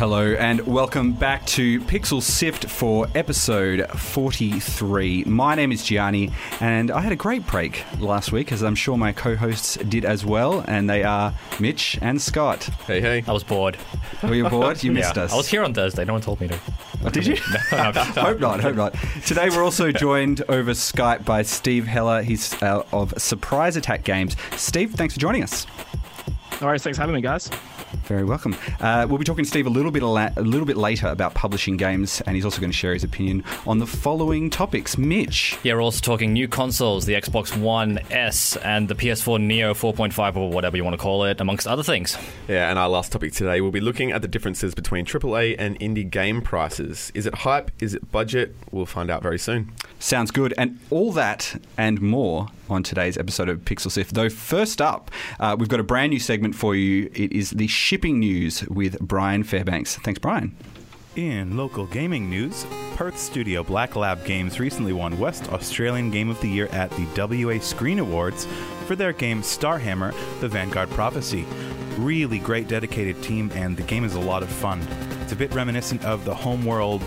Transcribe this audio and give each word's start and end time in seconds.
Hello 0.00 0.32
and 0.32 0.66
welcome 0.66 1.12
back 1.12 1.44
to 1.44 1.78
Pixel 1.82 2.22
Sift 2.22 2.64
for 2.70 3.06
episode 3.14 3.86
43. 3.90 5.24
My 5.24 5.54
name 5.54 5.72
is 5.72 5.84
Gianni 5.84 6.32
and 6.58 6.90
I 6.90 7.02
had 7.02 7.12
a 7.12 7.16
great 7.16 7.46
break 7.46 7.84
last 7.98 8.32
week, 8.32 8.50
as 8.50 8.62
I'm 8.62 8.74
sure 8.74 8.96
my 8.96 9.12
co 9.12 9.36
hosts 9.36 9.76
did 9.76 10.06
as 10.06 10.24
well, 10.24 10.64
and 10.66 10.88
they 10.88 11.04
are 11.04 11.34
Mitch 11.58 11.98
and 12.00 12.18
Scott. 12.18 12.64
Hey, 12.86 13.02
hey. 13.02 13.24
I 13.28 13.32
was 13.32 13.44
bored. 13.44 13.76
Were 14.22 14.34
you 14.34 14.48
bored? 14.48 14.82
You 14.82 14.90
missed 14.92 15.16
yeah, 15.16 15.24
us. 15.24 15.34
I 15.34 15.36
was 15.36 15.48
here 15.48 15.62
on 15.62 15.74
Thursday. 15.74 16.06
No 16.06 16.14
one 16.14 16.22
told 16.22 16.40
me 16.40 16.48
to. 16.48 16.58
Oh, 17.04 17.10
did 17.10 17.26
you? 17.26 17.36
No, 17.70 17.90
no. 17.90 18.02
hope 18.02 18.40
not, 18.40 18.60
hope 18.60 18.76
not. 18.76 18.94
Today 19.26 19.50
we're 19.50 19.62
also 19.62 19.92
joined 19.92 20.42
over 20.48 20.70
Skype 20.70 21.26
by 21.26 21.42
Steve 21.42 21.86
Heller. 21.86 22.22
He's 22.22 22.54
uh, 22.62 22.84
of 22.94 23.12
Surprise 23.18 23.76
Attack 23.76 24.04
Games. 24.04 24.34
Steve, 24.56 24.94
thanks 24.94 25.12
for 25.12 25.20
joining 25.20 25.42
us. 25.42 25.66
All 26.62 26.68
right, 26.68 26.80
thanks 26.80 26.96
for 26.96 27.02
having 27.02 27.14
me, 27.14 27.20
guys. 27.20 27.50
Very 28.10 28.24
welcome. 28.24 28.56
Uh, 28.80 29.06
we'll 29.08 29.18
be 29.18 29.24
talking 29.24 29.44
to 29.44 29.48
Steve 29.48 29.68
a 29.68 29.70
little 29.70 29.92
bit 29.92 30.02
la- 30.02 30.30
a 30.36 30.42
little 30.42 30.66
bit 30.66 30.76
later 30.76 31.06
about 31.06 31.32
publishing 31.32 31.76
games, 31.76 32.20
and 32.22 32.34
he's 32.34 32.44
also 32.44 32.60
going 32.60 32.72
to 32.72 32.76
share 32.76 32.92
his 32.92 33.04
opinion 33.04 33.44
on 33.68 33.78
the 33.78 33.86
following 33.86 34.50
topics. 34.50 34.98
Mitch, 34.98 35.56
Yeah, 35.62 35.74
we're 35.74 35.82
also 35.82 36.00
talking 36.00 36.32
new 36.32 36.48
consoles, 36.48 37.06
the 37.06 37.12
Xbox 37.14 37.56
One 37.56 38.00
S 38.10 38.56
and 38.56 38.88
the 38.88 38.96
PS4 38.96 39.40
Neo 39.40 39.74
4.5 39.74 40.34
or 40.34 40.50
whatever 40.50 40.76
you 40.76 40.82
want 40.82 40.94
to 40.94 40.98
call 41.00 41.22
it, 41.22 41.40
amongst 41.40 41.68
other 41.68 41.84
things. 41.84 42.18
Yeah, 42.48 42.68
and 42.68 42.80
our 42.80 42.88
last 42.88 43.12
topic 43.12 43.32
today, 43.32 43.60
we'll 43.60 43.70
be 43.70 43.78
looking 43.78 44.10
at 44.10 44.22
the 44.22 44.28
differences 44.28 44.74
between 44.74 45.04
AAA 45.06 45.54
and 45.56 45.78
indie 45.78 46.10
game 46.10 46.42
prices. 46.42 47.12
Is 47.14 47.26
it 47.26 47.34
hype? 47.36 47.70
Is 47.80 47.94
it 47.94 48.10
budget? 48.10 48.56
We'll 48.72 48.86
find 48.86 49.08
out 49.08 49.22
very 49.22 49.38
soon. 49.38 49.70
sounds 50.00 50.32
good, 50.32 50.52
and 50.58 50.80
all 50.90 51.12
that 51.12 51.62
and 51.78 52.00
more 52.02 52.48
on 52.68 52.82
today's 52.82 53.18
episode 53.18 53.48
of 53.48 53.58
Pixel 53.64 53.90
Sift. 53.90 54.14
Though 54.14 54.28
first 54.28 54.80
up, 54.80 55.10
uh, 55.40 55.56
we've 55.58 55.68
got 55.68 55.80
a 55.80 55.84
brand 55.84 56.10
new 56.10 56.20
segment 56.20 56.54
for 56.54 56.74
you. 56.74 57.10
It 57.14 57.32
is 57.32 57.50
the 57.50 57.66
shipping 58.00 58.18
news 58.18 58.66
with 58.68 58.98
Brian 58.98 59.42
Fairbanks. 59.42 59.96
Thanks, 59.96 60.18
Brian. 60.18 60.56
In 61.16 61.58
local 61.58 61.84
gaming 61.84 62.30
news, 62.30 62.64
Perth 62.96 63.18
studio 63.18 63.62
Black 63.62 63.94
Lab 63.94 64.24
Games 64.24 64.58
recently 64.58 64.94
won 64.94 65.18
West 65.18 65.52
Australian 65.52 66.10
Game 66.10 66.30
of 66.30 66.40
the 66.40 66.48
Year 66.48 66.66
at 66.68 66.90
the 66.92 67.04
WA 67.14 67.58
Screen 67.60 67.98
Awards 67.98 68.46
for 68.86 68.96
their 68.96 69.12
game 69.12 69.42
Starhammer 69.42 70.14
The 70.40 70.48
Vanguard 70.48 70.88
Prophecy. 70.88 71.44
Really 71.98 72.38
great 72.38 72.68
dedicated 72.68 73.22
team, 73.22 73.52
and 73.54 73.76
the 73.76 73.82
game 73.82 74.04
is 74.04 74.14
a 74.14 74.20
lot 74.20 74.42
of 74.42 74.48
fun. 74.48 74.80
It's 75.20 75.32
a 75.32 75.36
bit 75.36 75.52
reminiscent 75.52 76.02
of 76.02 76.24
the 76.24 76.34
Homeworld 76.34 77.02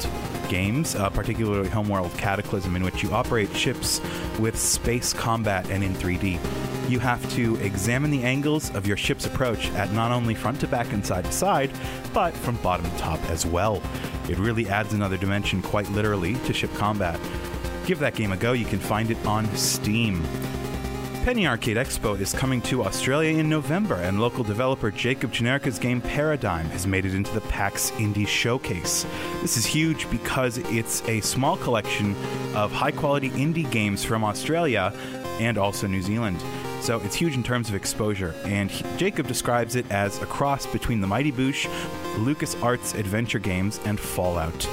games, 0.48 0.94
uh, 0.94 1.10
particularly 1.10 1.70
Homeworld 1.70 2.16
Cataclysm, 2.20 2.76
in 2.76 2.84
which 2.84 3.02
you 3.02 3.12
operate 3.12 3.52
ships 3.58 4.00
with 4.38 4.60
space 4.60 5.12
combat 5.12 5.68
and 5.72 5.84
in 5.84 5.96
3D. 5.96 6.40
You 6.88 7.00
have 7.00 7.28
to 7.34 7.56
examine 7.58 8.12
the 8.12 8.24
angles 8.24 8.74
of 8.76 8.86
your 8.86 8.98
ship's 8.98 9.26
approach 9.26 9.72
at 9.72 9.92
not 9.94 10.12
only 10.12 10.36
front 10.36 10.60
to 10.60 10.68
back 10.68 10.92
and 10.92 11.06
side 11.06 11.26
to 11.26 11.32
side, 11.32 11.72
but 12.14 12.34
from 12.34 12.58
bottom 12.58 12.90
to 12.90 12.98
top 12.98 13.22
as 13.30 13.46
well. 13.46 13.82
It 14.30 14.38
really 14.38 14.70
adds 14.70 14.94
another 14.94 15.18
dimension, 15.18 15.62
quite 15.62 15.90
literally, 15.90 16.36
to 16.46 16.54
ship 16.54 16.74
combat. 16.76 17.20
Give 17.86 18.00
that 18.00 18.16
game 18.16 18.32
a 18.32 18.38
go, 18.38 18.54
you 18.54 18.66
can 18.66 18.80
find 18.80 19.12
it 19.12 19.26
on 19.26 19.54
Steam. 19.56 20.24
Penny 21.24 21.48
Arcade 21.48 21.78
Expo 21.78 22.20
is 22.20 22.34
coming 22.34 22.62
to 22.64 22.84
Australia 22.84 23.38
in 23.38 23.48
November, 23.48 23.96
and 23.96 24.20
local 24.20 24.44
developer 24.44 24.92
Jacob 24.92 25.32
Janerka's 25.32 25.80
game 25.80 26.02
Paradigm 26.02 26.66
has 26.72 26.86
made 26.86 27.06
it 27.06 27.16
into 27.16 27.34
the 27.34 27.40
PAX 27.42 27.92
Indie 27.92 28.28
Showcase. 28.28 29.06
This 29.42 29.56
is 29.56 29.66
huge 29.66 30.10
because 30.12 30.58
it's 30.58 31.02
a 31.08 31.22
small 31.22 31.56
collection 31.56 32.14
of 32.56 32.74
high 32.74 32.92
quality 32.92 33.30
indie 33.32 33.70
games 33.72 34.04
from 34.04 34.26
Australia 34.26 34.94
and 35.40 35.58
also 35.58 35.88
New 35.88 36.02
Zealand. 36.02 36.44
So 36.84 37.00
it's 37.00 37.16
huge 37.16 37.36
in 37.36 37.44
terms 37.44 37.70
of 37.70 37.76
exposure, 37.76 38.36
and 38.44 38.70
he- 38.70 38.84
Jacob 38.98 39.26
describes 39.26 39.78
it 39.78 39.90
as 39.90 40.22
a 40.22 40.26
cross 40.26 40.66
between 40.66 41.00
the 41.00 41.08
Mighty 41.08 41.32
Boosh, 41.32 41.66
LucasArts 42.18 42.94
adventure 43.00 43.40
games, 43.40 43.80
and 43.86 43.98
Fallout. 43.98 44.68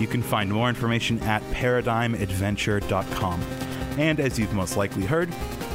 You 0.00 0.06
can 0.06 0.22
find 0.22 0.50
more 0.50 0.70
information 0.70 1.20
at 1.24 1.42
paradigmadventure.com. 1.50 3.42
And 3.98 4.20
as 4.20 4.38
you've 4.38 4.54
most 4.54 4.78
likely 4.78 5.04
heard, 5.04 5.28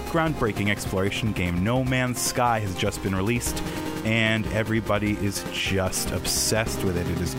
groundbreaking 0.09 0.72
exploration 0.72 1.34
game 1.34 1.63
No 1.63 1.84
Man's 1.84 2.19
Sky 2.19 2.62
has 2.62 2.73
just 2.75 3.03
been 3.03 3.13
released, 3.13 3.62
and 4.06 4.47
everybody 4.53 5.12
is 5.23 5.46
just 5.52 6.09
obsessed 6.09 6.84
with 6.84 6.97
it. 6.97 7.07
It 7.07 7.22
is 7.22 7.35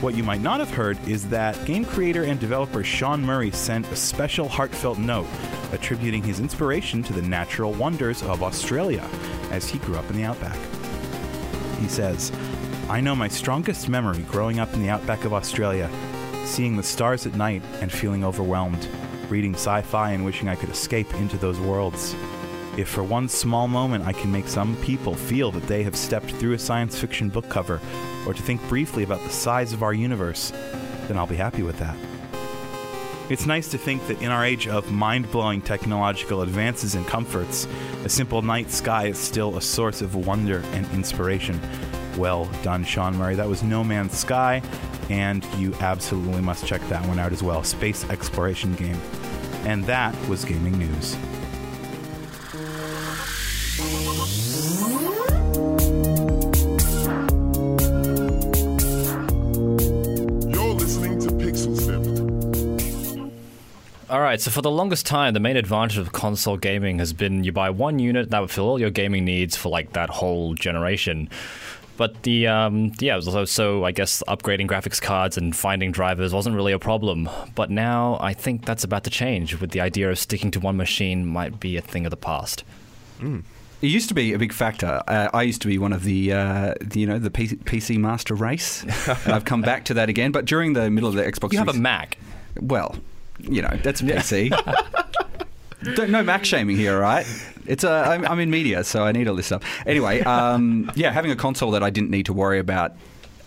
what 0.00 0.14
you 0.14 0.24
might 0.24 0.40
not 0.40 0.60
have 0.60 0.72
heard 0.72 0.96
is 1.06 1.28
that 1.28 1.62
game 1.66 1.84
creator 1.84 2.24
and 2.24 2.40
developer 2.40 2.82
Sean 2.82 3.22
Murray 3.22 3.50
sent 3.50 3.86
a 3.92 3.96
special 3.96 4.48
heartfelt 4.48 4.98
note 4.98 5.28
attributing 5.72 6.22
his 6.22 6.38
inspiration 6.38 7.02
to 7.02 7.12
the 7.12 7.22
natural 7.22 7.72
wonders 7.72 8.22
of 8.22 8.42
Australia 8.42 9.08
as 9.50 9.68
he 9.68 9.78
grew 9.78 9.96
up 9.96 10.08
in 10.10 10.16
the 10.16 10.24
outback. 10.24 10.58
He 11.80 11.88
says, 11.88 12.30
I 12.88 13.00
know 13.00 13.16
my 13.16 13.28
strongest 13.28 13.88
memory 13.88 14.22
growing 14.30 14.58
up 14.58 14.72
in 14.74 14.82
the 14.82 14.90
outback 14.90 15.24
of 15.24 15.32
Australia, 15.32 15.90
seeing 16.44 16.76
the 16.76 16.82
stars 16.82 17.26
at 17.26 17.34
night 17.34 17.62
and 17.80 17.90
feeling 17.90 18.24
overwhelmed, 18.24 18.86
reading 19.28 19.54
sci 19.54 19.82
fi 19.82 20.12
and 20.12 20.24
wishing 20.24 20.48
I 20.48 20.56
could 20.56 20.68
escape 20.68 21.12
into 21.14 21.38
those 21.38 21.58
worlds. 21.58 22.14
If 22.76 22.88
for 22.88 23.02
one 23.02 23.28
small 23.28 23.68
moment 23.68 24.06
I 24.06 24.12
can 24.12 24.32
make 24.32 24.48
some 24.48 24.76
people 24.76 25.14
feel 25.14 25.50
that 25.52 25.66
they 25.66 25.82
have 25.82 25.96
stepped 25.96 26.30
through 26.30 26.54
a 26.54 26.58
science 26.58 26.98
fiction 26.98 27.28
book 27.28 27.48
cover, 27.48 27.80
or 28.26 28.34
to 28.34 28.42
think 28.42 28.66
briefly 28.68 29.02
about 29.02 29.22
the 29.22 29.30
size 29.30 29.72
of 29.72 29.82
our 29.82 29.92
universe, 29.92 30.52
then 31.08 31.16
I'll 31.16 31.26
be 31.26 31.36
happy 31.36 31.62
with 31.62 31.78
that. 31.78 31.96
It's 33.32 33.46
nice 33.46 33.68
to 33.70 33.78
think 33.78 34.06
that 34.08 34.20
in 34.20 34.30
our 34.30 34.44
age 34.44 34.68
of 34.68 34.92
mind 34.92 35.30
blowing 35.30 35.62
technological 35.62 36.42
advances 36.42 36.94
and 36.94 37.06
comforts, 37.06 37.66
a 38.04 38.08
simple 38.10 38.42
night 38.42 38.70
sky 38.70 39.06
is 39.06 39.16
still 39.16 39.56
a 39.56 39.62
source 39.62 40.02
of 40.02 40.14
wonder 40.14 40.62
and 40.74 40.86
inspiration. 40.92 41.58
Well 42.18 42.44
done, 42.62 42.84
Sean 42.84 43.16
Murray. 43.16 43.34
That 43.36 43.48
was 43.48 43.62
No 43.62 43.82
Man's 43.82 44.18
Sky, 44.18 44.60
and 45.08 45.42
you 45.56 45.72
absolutely 45.80 46.42
must 46.42 46.66
check 46.66 46.82
that 46.90 47.08
one 47.08 47.18
out 47.18 47.32
as 47.32 47.42
well. 47.42 47.64
Space 47.64 48.06
exploration 48.10 48.74
game. 48.74 49.00
And 49.64 49.82
that 49.86 50.14
was 50.28 50.44
gaming 50.44 50.78
news. 50.78 51.16
Right, 64.32 64.40
so 64.40 64.50
for 64.50 64.62
the 64.62 64.70
longest 64.70 65.04
time, 65.04 65.34
the 65.34 65.40
main 65.40 65.58
advantage 65.58 65.98
of 65.98 66.12
console 66.12 66.56
gaming 66.56 66.98
has 67.00 67.12
been 67.12 67.44
you 67.44 67.52
buy 67.52 67.68
one 67.68 67.98
unit 67.98 68.30
that 68.30 68.40
would 68.40 68.50
fill 68.50 68.66
all 68.66 68.80
your 68.80 68.90
gaming 68.90 69.26
needs 69.26 69.56
for 69.56 69.68
like 69.68 69.92
that 69.92 70.08
whole 70.08 70.54
generation. 70.54 71.28
But 71.98 72.22
the 72.22 72.46
um, 72.46 72.92
yeah, 72.98 73.20
so, 73.20 73.44
so 73.44 73.84
I 73.84 73.92
guess 73.92 74.22
upgrading 74.26 74.68
graphics 74.68 75.00
cards 75.00 75.36
and 75.36 75.54
finding 75.54 75.92
drivers 75.92 76.32
wasn't 76.32 76.56
really 76.56 76.72
a 76.72 76.78
problem. 76.78 77.28
But 77.54 77.70
now 77.70 78.16
I 78.22 78.32
think 78.32 78.64
that's 78.64 78.84
about 78.84 79.04
to 79.04 79.10
change. 79.10 79.60
With 79.60 79.70
the 79.72 79.82
idea 79.82 80.10
of 80.10 80.18
sticking 80.18 80.50
to 80.52 80.60
one 80.60 80.78
machine 80.78 81.26
might 81.26 81.60
be 81.60 81.76
a 81.76 81.82
thing 81.82 82.06
of 82.06 82.10
the 82.10 82.16
past. 82.16 82.64
It 83.20 83.88
used 83.88 84.08
to 84.08 84.14
be 84.14 84.32
a 84.32 84.38
big 84.38 84.54
factor. 84.54 85.02
Uh, 85.06 85.28
I 85.34 85.42
used 85.42 85.60
to 85.62 85.68
be 85.68 85.76
one 85.76 85.92
of 85.92 86.04
the, 86.04 86.32
uh, 86.32 86.74
the 86.80 87.00
you 87.00 87.06
know, 87.06 87.18
the 87.18 87.30
P- 87.30 87.48
PC 87.48 87.98
master 87.98 88.34
race. 88.34 88.84
I've 89.26 89.44
come 89.44 89.60
back 89.60 89.84
to 89.86 89.94
that 89.94 90.08
again. 90.08 90.32
But 90.32 90.46
during 90.46 90.72
the 90.72 90.90
middle 90.90 91.08
of 91.08 91.14
the 91.16 91.22
Xbox, 91.22 91.52
You 91.52 91.58
have 91.58 91.68
a 91.68 91.74
Mac. 91.74 92.16
well, 92.60 92.96
you 93.42 93.62
know, 93.62 93.76
that's 93.82 94.02
PC. 94.02 94.50
Don't, 95.96 96.10
no 96.10 96.22
Mac 96.22 96.44
shaming 96.44 96.76
here, 96.76 96.98
right? 96.98 97.26
It's 97.66 97.82
uh, 97.82 98.02
I'm, 98.02 98.24
I'm 98.24 98.38
in 98.38 98.50
media, 98.50 98.84
so 98.84 99.02
I 99.04 99.10
need 99.12 99.26
all 99.26 99.34
this 99.34 99.46
stuff. 99.46 99.62
Anyway, 99.84 100.20
um, 100.20 100.90
yeah, 100.94 101.10
having 101.10 101.32
a 101.32 101.36
console 101.36 101.72
that 101.72 101.82
I 101.82 101.90
didn't 101.90 102.10
need 102.10 102.26
to 102.26 102.32
worry 102.32 102.60
about 102.60 102.92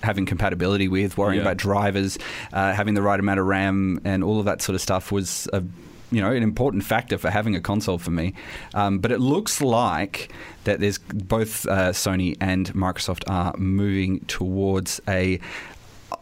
having 0.03 0.25
compatibility 0.25 0.87
with, 0.89 1.17
worrying 1.17 1.37
Yeah. 1.37 1.43
about 1.47 1.57
drivers, 1.57 2.17
uh, 2.51 2.73
having 2.73 2.93
the 2.93 3.01
right 3.01 3.19
amount 3.19 3.39
of 3.39 3.45
RAM, 3.45 4.01
and 4.03 4.21
all 4.23 4.39
of 4.39 4.45
that 4.45 4.61
sort 4.61 4.75
of 4.75 4.81
stuff 4.81 5.11
was 5.13 5.47
a 5.53 5.63
you 6.11 6.21
know 6.21 6.31
an 6.31 6.43
important 6.43 6.83
factor 6.83 7.17
for 7.17 7.29
having 7.29 7.55
a 7.55 7.61
console 7.61 7.97
for 7.97 8.11
me. 8.11 8.33
Um, 8.73 8.99
but 8.99 9.11
it 9.13 9.19
looks 9.21 9.61
like 9.61 10.29
that 10.65 10.81
there's 10.81 10.97
both 10.97 11.65
uh, 11.67 11.91
Sony 11.91 12.35
and 12.41 12.71
Microsoft 12.73 13.23
are 13.29 13.55
moving 13.57 14.19
towards 14.27 14.99
a. 15.07 15.39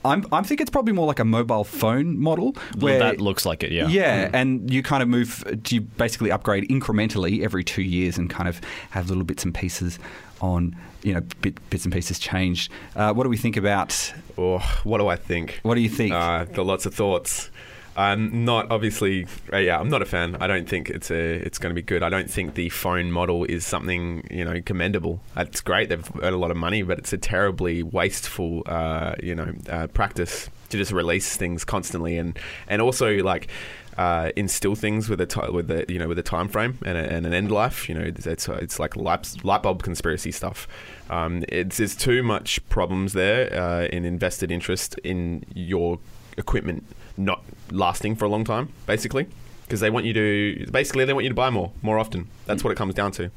I'm, 0.05 0.25
I 0.31 0.41
think 0.43 0.61
it's 0.61 0.69
probably 0.69 0.93
more 0.93 1.05
like 1.07 1.19
a 1.19 1.25
mobile 1.25 1.63
phone 1.63 2.19
model 2.19 2.55
where 2.79 2.99
that 2.99 3.21
looks 3.21 3.45
like 3.45 3.63
it. 3.63 3.71
Yeah. 3.71 3.87
yeah, 3.87 4.29
and 4.33 4.71
you 4.71 4.83
kind 4.83 5.01
of 5.03 5.09
move, 5.09 5.43
you 5.69 5.81
basically 5.81 6.31
upgrade 6.31 6.67
incrementally 6.69 7.43
every 7.43 7.63
two 7.63 7.81
years 7.83 8.17
and 8.17 8.29
kind 8.29 8.47
of 8.49 8.61
have 8.91 9.09
little 9.09 9.23
bits 9.23 9.43
and 9.43 9.53
pieces 9.53 9.99
on, 10.41 10.75
you 11.03 11.13
know, 11.13 11.21
bit, 11.41 11.57
bits 11.69 11.85
and 11.85 11.93
pieces 11.93 12.19
changed. 12.19 12.71
Uh, 12.95 13.13
what 13.13 13.23
do 13.23 13.29
we 13.29 13.37
think 13.37 13.57
about, 13.57 14.13
Oh, 14.37 14.59
what 14.83 14.97
do 14.97 15.07
I 15.07 15.15
think? 15.15 15.59
what 15.63 15.75
do 15.75 15.81
you 15.81 15.89
think? 15.89 16.13
Uh, 16.13 16.45
got 16.45 16.65
lots 16.65 16.85
of 16.85 16.93
thoughts. 16.93 17.49
I'm 17.95 18.45
not 18.45 18.71
obviously. 18.71 19.27
Uh, 19.51 19.57
yeah, 19.57 19.79
I'm 19.79 19.89
not 19.89 20.01
a 20.01 20.05
fan. 20.05 20.35
I 20.39 20.47
don't 20.47 20.67
think 20.67 20.89
it's 20.89 21.11
a. 21.11 21.35
It's 21.35 21.59
going 21.59 21.69
to 21.69 21.75
be 21.75 21.85
good. 21.85 22.01
I 22.01 22.09
don't 22.09 22.29
think 22.29 22.55
the 22.55 22.69
phone 22.69 23.11
model 23.11 23.45
is 23.45 23.65
something 23.65 24.27
you 24.31 24.43
know 24.43 24.61
commendable. 24.61 25.19
It's 25.37 25.61
great. 25.61 25.89
They've 25.89 26.11
earned 26.21 26.35
a 26.35 26.39
lot 26.39 26.51
of 26.51 26.57
money, 26.57 26.81
but 26.81 26.97
it's 26.97 27.13
a 27.13 27.17
terribly 27.17 27.83
wasteful, 27.83 28.63
uh, 28.65 29.15
you 29.21 29.35
know, 29.35 29.53
uh, 29.69 29.87
practice 29.87 30.49
to 30.69 30.77
just 30.77 30.91
release 30.91 31.37
things 31.37 31.63
constantly 31.63 32.17
and 32.17 32.37
and 32.67 32.81
also 32.81 33.17
like. 33.17 33.47
Uh, 33.95 34.31
instill 34.35 34.73
things 34.73 35.07
with 35.07 35.21
a 35.21 35.51
with 35.51 35.69
a 35.69 35.85
you 35.87 35.99
know 35.99 36.07
with 36.07 36.17
a 36.17 36.23
time 36.23 36.47
frame 36.47 36.79
and, 36.83 36.97
a, 36.97 37.13
and 37.13 37.27
an 37.27 37.33
end 37.35 37.51
life. 37.51 37.87
You 37.87 37.93
know, 37.93 38.01
it's 38.01 38.25
it's, 38.25 38.49
it's 38.49 38.79
like 38.79 38.95
light, 38.95 39.35
light 39.43 39.61
bulb 39.61 39.83
conspiracy 39.83 40.31
stuff. 40.31 40.67
Um, 41.11 41.43
it's 41.47 41.77
there's 41.77 41.95
too 41.95 42.23
much 42.23 42.67
problems 42.69 43.13
there 43.13 43.53
uh, 43.53 43.85
in 43.85 44.03
invested 44.03 44.49
interest 44.49 44.97
in 45.03 45.45
your 45.53 45.99
equipment 46.39 46.83
not 47.17 47.43
lasting 47.71 48.15
for 48.15 48.25
a 48.25 48.29
long 48.29 48.43
time, 48.43 48.69
basically, 48.85 49.27
because 49.63 49.79
they 49.79 49.89
want 49.89 50.05
you 50.05 50.13
to 50.13 50.67
basically 50.71 51.05
they 51.05 51.13
want 51.13 51.23
you 51.23 51.29
to 51.29 51.35
buy 51.35 51.49
more 51.49 51.71
more 51.81 51.99
often. 51.99 52.27
That's 52.45 52.63
what 52.63 52.71
it 52.71 52.75
comes 52.75 52.93
down 52.93 53.11
to. 53.13 53.31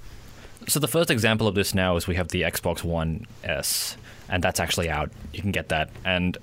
So 0.69 0.81
the 0.81 0.88
first 0.88 1.11
example 1.11 1.46
of 1.46 1.55
this 1.55 1.75
now 1.75 1.96
is 1.96 2.06
we 2.06 2.17
have 2.17 2.28
the 2.28 2.43
Xbox 2.43 2.82
One 2.82 3.26
S, 3.44 3.96
and 4.28 4.43
that's 4.43 4.58
actually 4.58 4.90
out. 4.90 5.11
You 5.32 5.43
can 5.43 5.52
get 5.52 5.69
that, 5.69 5.90
and 6.05 6.37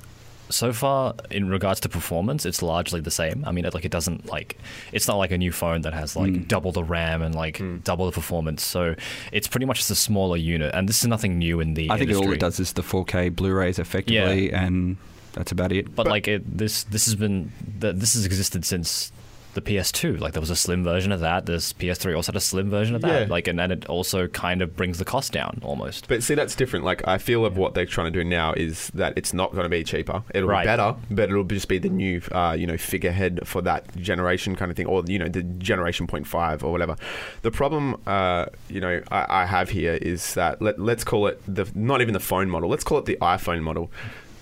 so 0.50 0.71
far 0.71 1.15
in 1.31 1.50
regards 1.50 1.80
to 1.81 1.89
performance, 1.89 2.45
it's 2.45 2.62
largely 2.62 3.01
the 3.01 3.12
same. 3.12 3.44
I 3.45 3.51
mean, 3.51 3.65
it, 3.65 3.74
like 3.74 3.86
it 3.86 3.91
doesn't 3.91 4.27
like 4.27 4.57
it's 4.91 5.07
not 5.07 5.18
like 5.18 5.31
a 5.31 5.38
new 5.38 5.51
phone 5.51 5.81
that 5.81 5.94
has 5.94 6.15
like 6.15 6.33
mm. 6.33 6.47
double 6.47 6.71
the 6.71 6.83
RAM 6.83 7.21
and 7.21 7.33
like 7.33 7.57
mm. 7.57 7.83
double 7.83 8.06
the 8.06 8.12
performance. 8.12 8.63
So 8.63 8.95
it's 9.31 9.47
pretty 9.47 9.65
much 9.65 9.77
just 9.77 9.91
a 9.91 9.95
smaller 9.95 10.38
unit, 10.38 10.74
and 10.74 10.88
this 10.88 11.01
is 11.01 11.07
nothing 11.07 11.39
new 11.39 11.59
in 11.59 11.74
the. 11.74 11.89
I 11.89 11.97
think 11.97 12.09
industry. 12.09 12.27
all 12.27 12.33
it 12.33 12.39
does 12.39 12.59
is 12.59 12.74
the 12.74 12.83
4K 12.83 13.36
Blu-rays 13.36 13.79
effectively, 13.79 14.51
and 14.51 14.97
that's 15.33 15.51
about 15.51 15.71
it. 15.71 15.95
But, 15.95 16.07
like 16.07 16.27
it, 16.27 16.57
this, 16.57 16.83
this 16.85 17.06
has 17.06 17.15
been 17.15 17.51
the, 17.80 17.91
this 17.94 18.13
has 18.13 18.25
existed 18.25 18.65
since 18.65 19.12
the 19.53 19.62
PS2. 19.62 20.19
Like 20.19 20.33
there 20.33 20.41
was 20.41 20.50
a 20.50 20.56
slim 20.56 20.83
version 20.83 21.12
of 21.12 21.19
that. 21.19 21.45
This 21.45 21.74
PS3 21.74 22.15
also 22.15 22.31
had 22.31 22.38
a 22.38 22.41
slim 22.41 22.71
version 22.71 22.95
of 22.95 23.01
that. 23.03 23.21
Yeah. 23.21 23.27
Like 23.30 23.47
and 23.47 23.59
then 23.59 23.69
it 23.71 23.85
also 23.85 24.27
kind 24.27 24.63
of 24.63 24.75
brings 24.75 24.97
the 24.97 25.06
cost 25.06 25.31
down 25.31 25.62
almost. 25.63 26.07
But 26.07 26.24
see, 26.24 26.33
that's 26.33 26.56
different. 26.56 26.85
Like 26.85 27.07
I 27.07 27.19
feel 27.19 27.45
of 27.45 27.56
what 27.56 27.75
they're 27.75 27.85
trying 27.85 28.12
to 28.12 28.19
do 28.19 28.27
now 28.27 28.53
is 28.53 28.88
that 28.95 29.13
it's 29.15 29.31
not 29.31 29.51
going 29.51 29.63
to 29.63 29.69
be 29.69 29.83
cheaper. 29.83 30.24
It'll 30.33 30.50
Right. 30.50 30.63
be 30.63 30.68
better, 30.68 30.95
but 31.12 31.30
it'll 31.30 31.44
just 31.44 31.68
be 31.68 31.77
the 31.77 31.89
new, 31.89 32.19
uh, 32.31 32.56
you 32.57 32.65
know, 32.65 32.77
figurehead 32.77 33.41
for 33.47 33.62
that 33.62 33.95
generation 33.95 34.56
kind 34.56 34.71
of 34.71 34.77
thing, 34.77 34.88
or 34.88 35.03
you 35.06 35.19
know, 35.19 35.27
the 35.29 35.44
generation 35.44 36.07
point 36.07 36.25
five 36.25 36.63
or 36.63 36.71
whatever. 36.71 36.95
The 37.44 37.51
problem, 37.51 38.01
uh, 38.07 38.47
you 38.69 38.81
know, 38.81 39.01
I, 39.12 39.44
I 39.44 39.45
have 39.45 39.69
here 39.69 39.94
is 39.94 40.33
that 40.33 40.63
let, 40.63 40.79
let's 40.79 41.03
call 41.03 41.27
it 41.27 41.39
the 41.47 41.69
not 41.75 42.01
even 42.01 42.13
the 42.15 42.19
phone 42.19 42.50
model. 42.50 42.69
Let's 42.69 42.83
call 42.83 42.97
it 42.97 43.06
the 43.06 43.18
iPhone 43.21 43.62
model. 43.62 43.91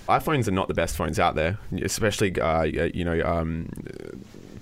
iPhones 0.07 0.47
are 0.47 0.51
not 0.51 0.67
the 0.67 0.73
best 0.73 0.95
phones 0.95 1.19
out 1.19 1.35
there, 1.35 1.59
especially 1.81 2.39
uh, 2.39 2.63
you 2.63 3.05
know, 3.05 3.21
um, 3.23 3.69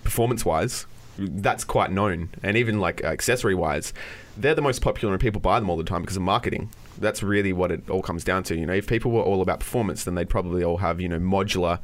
performance 0.04 0.46
wise, 0.46 0.86
that's 1.18 1.64
quite 1.64 1.92
known. 1.92 2.30
And 2.44 2.58
even 2.58 2.80
like 2.80 3.04
accessory 3.04 3.56
wise, 3.56 3.94
they're 4.38 4.56
the 4.56 4.62
most 4.62 4.82
popular 4.82 5.14
and 5.14 5.22
people 5.22 5.42
buy 5.42 5.60
them 5.60 5.70
all 5.70 5.78
the 5.78 5.84
time 5.84 6.02
because 6.02 6.18
of 6.18 6.24
marketing. 6.24 6.70
That's 6.98 7.24
really 7.24 7.54
what 7.54 7.72
it 7.72 7.90
all 7.90 8.02
comes 8.02 8.24
down 8.24 8.44
to. 8.44 8.58
You 8.58 8.66
know, 8.66 8.74
if 8.74 8.88
people 8.88 9.12
were 9.12 9.22
all 9.22 9.42
about 9.42 9.60
performance, 9.60 10.04
then 10.04 10.16
they'd 10.16 10.30
probably 10.30 10.64
all 10.64 10.78
have, 10.78 11.00
you 11.00 11.10
know, 11.10 11.20
modular 11.20 11.80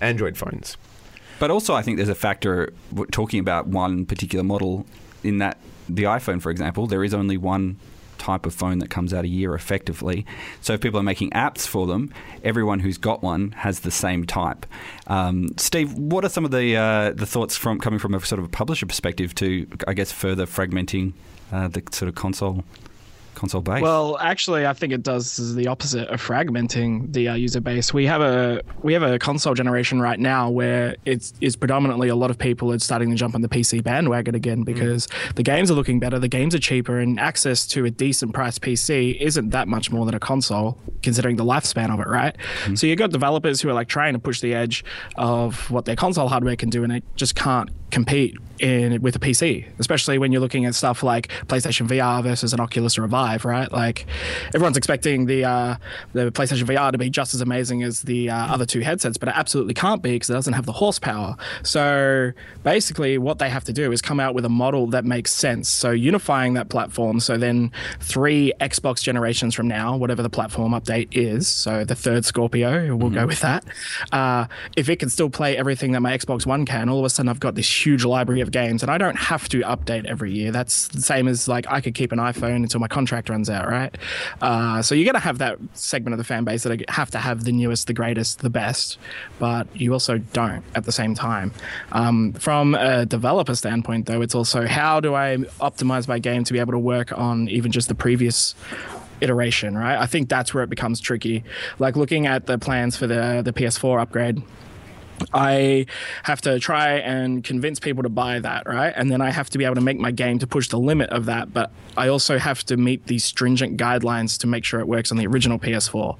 Android 0.00 0.36
phones. 0.36 0.76
But 1.38 1.50
also, 1.50 1.74
I 1.74 1.82
think 1.82 1.96
there's 1.96 2.08
a 2.08 2.14
factor 2.14 2.72
talking 3.10 3.40
about 3.40 3.66
one 3.66 4.06
particular 4.06 4.44
model 4.44 4.86
in 5.22 5.38
that 5.38 5.58
the 5.88 6.04
iPhone, 6.04 6.40
for 6.40 6.50
example, 6.50 6.86
there 6.86 7.04
is 7.04 7.12
only 7.12 7.36
one 7.36 7.78
type 8.24 8.46
of 8.46 8.54
phone 8.54 8.78
that 8.78 8.90
comes 8.90 9.12
out 9.12 9.24
a 9.24 9.28
year 9.28 9.54
effectively. 9.54 10.24
So 10.60 10.72
if 10.74 10.80
people 10.80 10.98
are 10.98 11.08
making 11.14 11.30
apps 11.30 11.66
for 11.66 11.86
them, 11.86 12.12
everyone 12.42 12.80
who's 12.80 12.98
got 12.98 13.22
one 13.22 13.52
has 13.52 13.80
the 13.80 13.90
same 13.90 14.24
type. 14.24 14.66
Um, 15.06 15.48
Steve, 15.56 15.92
what 16.12 16.24
are 16.24 16.30
some 16.30 16.44
of 16.44 16.50
the 16.50 16.76
uh, 16.76 17.10
the 17.22 17.26
thoughts 17.26 17.56
from 17.56 17.78
coming 17.78 17.98
from 17.98 18.14
a 18.14 18.20
sort 18.20 18.38
of 18.38 18.44
a 18.46 18.48
publisher 18.48 18.86
perspective 18.86 19.34
to, 19.36 19.66
I 19.86 19.94
guess, 19.94 20.10
further 20.12 20.46
fragmenting 20.46 21.12
uh, 21.52 21.68
the 21.68 21.82
sort 21.92 22.08
of 22.08 22.14
console 22.14 22.64
console 23.34 23.60
base? 23.60 23.82
Well, 23.82 24.18
actually, 24.18 24.66
I 24.66 24.72
think 24.72 24.92
it 24.92 25.02
does 25.02 25.54
the 25.54 25.68
opposite 25.68 26.08
of 26.08 26.22
fragmenting 26.22 27.12
the 27.12 27.28
uh, 27.28 27.34
user 27.34 27.60
base. 27.60 27.92
We 27.92 28.06
have 28.06 28.20
a 28.20 28.62
we 28.82 28.92
have 28.92 29.02
a 29.02 29.18
console 29.18 29.54
generation 29.54 30.00
right 30.00 30.18
now 30.18 30.50
where 30.50 30.96
it's 31.04 31.32
is 31.40 31.56
predominantly 31.56 32.08
a 32.08 32.14
lot 32.14 32.30
of 32.30 32.38
people 32.38 32.72
are 32.72 32.78
starting 32.78 33.10
to 33.10 33.16
jump 33.16 33.34
on 33.34 33.40
the 33.42 33.48
PC 33.48 33.82
bandwagon 33.82 34.34
again 34.34 34.62
because 34.62 35.08
the 35.34 35.42
games 35.42 35.70
are 35.70 35.74
looking 35.74 35.98
better, 36.00 36.18
the 36.18 36.28
games 36.28 36.54
are 36.54 36.58
cheaper, 36.58 36.98
and 36.98 37.18
access 37.20 37.66
to 37.68 37.84
a 37.84 37.90
decent 37.90 38.32
price 38.32 38.58
PC 38.58 39.20
isn't 39.20 39.50
that 39.50 39.68
much 39.68 39.90
more 39.90 40.06
than 40.06 40.14
a 40.14 40.20
console, 40.20 40.78
considering 41.02 41.36
the 41.36 41.44
lifespan 41.44 41.92
of 41.92 42.00
it, 42.00 42.06
right? 42.06 42.36
So 42.74 42.86
you've 42.86 42.98
got 42.98 43.10
developers 43.10 43.60
who 43.60 43.68
are 43.68 43.74
like 43.74 43.88
trying 43.88 44.14
to 44.14 44.18
push 44.18 44.40
the 44.40 44.54
edge 44.54 44.84
of 45.16 45.70
what 45.70 45.84
their 45.84 45.96
console 45.96 46.28
hardware 46.28 46.56
can 46.56 46.70
do, 46.70 46.84
and 46.84 46.92
it 46.92 47.04
just 47.16 47.34
can't 47.34 47.70
compete 47.90 48.36
in 48.58 49.00
with 49.02 49.16
a 49.16 49.18
PC, 49.18 49.66
especially 49.78 50.18
when 50.18 50.32
you're 50.32 50.40
looking 50.40 50.64
at 50.64 50.74
stuff 50.74 51.02
like 51.02 51.28
PlayStation 51.46 51.88
VR 51.88 52.22
versus 52.22 52.52
an 52.52 52.60
Oculus 52.60 52.98
or 52.98 53.04
a 53.04 53.08
Vive, 53.08 53.44
right? 53.44 53.70
Like 53.70 54.06
everyone's 54.54 54.76
expecting 54.76 55.26
the 55.26 55.44
uh, 55.44 55.76
the 56.12 56.30
PlayStation 56.32 56.64
VR 56.64 56.92
to 56.92 56.98
be 56.98 57.10
just 57.10 57.34
as 57.34 57.40
amazing 57.40 57.82
as 57.82 58.02
the 58.02 58.30
uh, 58.30 58.52
other 58.52 58.66
two 58.66 58.80
headsets, 58.80 59.16
but 59.16 59.28
it 59.28 59.36
absolutely 59.36 59.74
can't 59.74 60.02
be 60.02 60.12
because 60.12 60.30
it 60.30 60.34
doesn't 60.34 60.54
have 60.54 60.66
the 60.66 60.72
horsepower. 60.72 61.36
So 61.62 62.32
basically, 62.62 63.18
what 63.18 63.38
they 63.38 63.50
have 63.50 63.64
to 63.64 63.72
do 63.72 63.92
is 63.92 64.00
come 64.00 64.20
out 64.20 64.34
with 64.34 64.44
a 64.44 64.48
model 64.48 64.86
that 64.88 65.04
makes 65.04 65.32
sense. 65.32 65.68
So 65.68 65.90
unifying 65.90 66.54
that 66.54 66.68
platform. 66.68 67.20
So 67.20 67.36
then 67.36 67.72
three 68.00 68.52
Xbox 68.60 69.02
generations 69.02 69.54
from 69.54 69.68
now, 69.68 69.96
whatever 69.96 70.22
the 70.22 70.30
platform 70.30 70.72
update 70.72 71.08
is, 71.12 71.48
so 71.48 71.84
the 71.84 71.94
third 71.94 72.24
Scorpio, 72.24 72.94
we'll 72.96 73.10
go 73.10 73.26
with 73.26 73.40
that. 73.40 73.64
Uh, 74.12 74.46
if 74.76 74.88
it 74.88 74.96
can 74.96 75.08
still 75.08 75.30
play 75.30 75.56
everything 75.56 75.92
that 75.92 76.00
my 76.00 76.16
Xbox 76.16 76.46
One 76.46 76.64
can, 76.66 76.88
all 76.88 76.98
of 76.98 77.04
a 77.04 77.10
sudden 77.10 77.28
I've 77.28 77.40
got 77.40 77.54
this 77.54 77.86
huge 77.86 78.04
library 78.04 78.40
of 78.44 78.52
games, 78.52 78.82
and 78.82 78.90
I 78.90 78.98
don't 78.98 79.16
have 79.16 79.48
to 79.48 79.60
update 79.62 80.04
every 80.04 80.32
year. 80.32 80.52
That's 80.52 80.86
the 80.88 81.02
same 81.02 81.26
as 81.26 81.48
like 81.48 81.66
I 81.68 81.80
could 81.80 81.94
keep 81.94 82.12
an 82.12 82.20
iPhone 82.20 82.56
until 82.56 82.78
my 82.78 82.86
contract 82.86 83.28
runs 83.28 83.50
out, 83.50 83.68
right? 83.68 83.96
Uh, 84.40 84.82
so 84.82 84.94
you're 84.94 85.06
gonna 85.06 85.18
have 85.18 85.38
that 85.38 85.58
segment 85.72 86.14
of 86.14 86.18
the 86.18 86.24
fan 86.24 86.44
base 86.44 86.62
that 86.62 86.88
have 86.90 87.10
to 87.10 87.18
have 87.18 87.44
the 87.44 87.52
newest, 87.52 87.88
the 87.88 87.92
greatest, 87.92 88.40
the 88.40 88.50
best, 88.50 88.98
but 89.38 89.66
you 89.74 89.92
also 89.92 90.18
don't 90.18 90.62
at 90.76 90.84
the 90.84 90.92
same 90.92 91.14
time. 91.14 91.52
Um, 91.90 92.32
from 92.34 92.74
a 92.76 93.04
developer 93.06 93.56
standpoint, 93.56 94.06
though, 94.06 94.22
it's 94.22 94.34
also 94.34 94.66
how 94.66 95.00
do 95.00 95.14
I 95.14 95.36
optimize 95.60 96.06
my 96.06 96.18
game 96.18 96.44
to 96.44 96.52
be 96.52 96.60
able 96.60 96.72
to 96.72 96.78
work 96.78 97.16
on 97.18 97.48
even 97.48 97.72
just 97.72 97.88
the 97.88 97.94
previous 97.94 98.54
iteration, 99.20 99.76
right? 99.76 99.98
I 99.98 100.06
think 100.06 100.28
that's 100.28 100.54
where 100.54 100.62
it 100.62 100.70
becomes 100.70 101.00
tricky. 101.00 101.44
Like 101.78 101.96
looking 101.96 102.26
at 102.26 102.46
the 102.46 102.58
plans 102.58 102.96
for 102.96 103.06
the 103.06 103.42
the 103.44 103.52
PS4 103.52 104.00
upgrade. 104.00 104.42
I 105.32 105.86
have 106.24 106.40
to 106.42 106.58
try 106.58 106.94
and 106.94 107.42
convince 107.44 107.80
people 107.80 108.02
to 108.02 108.08
buy 108.08 108.38
that, 108.40 108.66
right? 108.66 108.92
And 108.96 109.10
then 109.10 109.20
I 109.20 109.30
have 109.30 109.48
to 109.50 109.58
be 109.58 109.64
able 109.64 109.76
to 109.76 109.80
make 109.80 109.98
my 109.98 110.10
game 110.10 110.38
to 110.40 110.46
push 110.46 110.68
the 110.68 110.78
limit 110.78 111.10
of 111.10 111.26
that. 111.26 111.52
But 111.52 111.70
I 111.96 112.08
also 112.08 112.38
have 112.38 112.64
to 112.64 112.76
meet 112.76 113.06
these 113.06 113.24
stringent 113.24 113.78
guidelines 113.78 114.38
to 114.40 114.46
make 114.46 114.64
sure 114.64 114.80
it 114.80 114.88
works 114.88 115.10
on 115.10 115.18
the 115.18 115.26
original 115.26 115.58
PS4. 115.58 116.16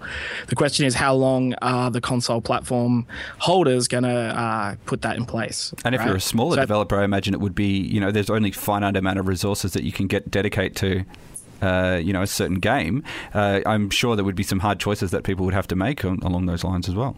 The 0.46 0.56
question 0.56 0.86
is, 0.86 0.94
how 0.94 1.14
long 1.14 1.54
are 1.54 1.90
the 1.90 2.00
console 2.00 2.40
platform 2.40 3.06
holders 3.38 3.88
going 3.88 4.04
to 4.04 4.10
uh, 4.10 4.76
put 4.86 5.02
that 5.02 5.16
in 5.16 5.24
place? 5.26 5.74
And 5.84 5.94
if 5.94 6.00
right? 6.00 6.08
you're 6.08 6.16
a 6.16 6.20
smaller 6.20 6.56
So- 6.56 6.62
developer, 6.62 6.96
I 6.96 7.04
imagine 7.04 7.34
it 7.34 7.40
would 7.40 7.54
be, 7.54 7.78
you 7.78 8.00
know, 8.00 8.10
there's 8.10 8.30
only 8.30 8.52
finite 8.52 8.96
amount 8.96 9.18
of 9.18 9.26
resources 9.28 9.72
that 9.72 9.82
you 9.84 9.92
can 9.92 10.06
get 10.06 10.30
dedicate 10.30 10.76
to. 10.76 11.04
Uh, 11.62 11.98
you 12.02 12.12
know, 12.12 12.20
a 12.20 12.26
certain 12.26 12.58
game. 12.58 13.02
Uh, 13.32 13.60
I'm 13.64 13.88
sure 13.88 14.16
there 14.16 14.24
would 14.24 14.34
be 14.34 14.42
some 14.42 14.58
hard 14.60 14.78
choices 14.78 15.12
that 15.12 15.22
people 15.22 15.46
would 15.46 15.54
have 15.54 15.66
to 15.68 15.76
make 15.76 16.04
on, 16.04 16.18
along 16.18 16.44
those 16.44 16.62
lines 16.62 16.90
as 16.90 16.94
well. 16.94 17.16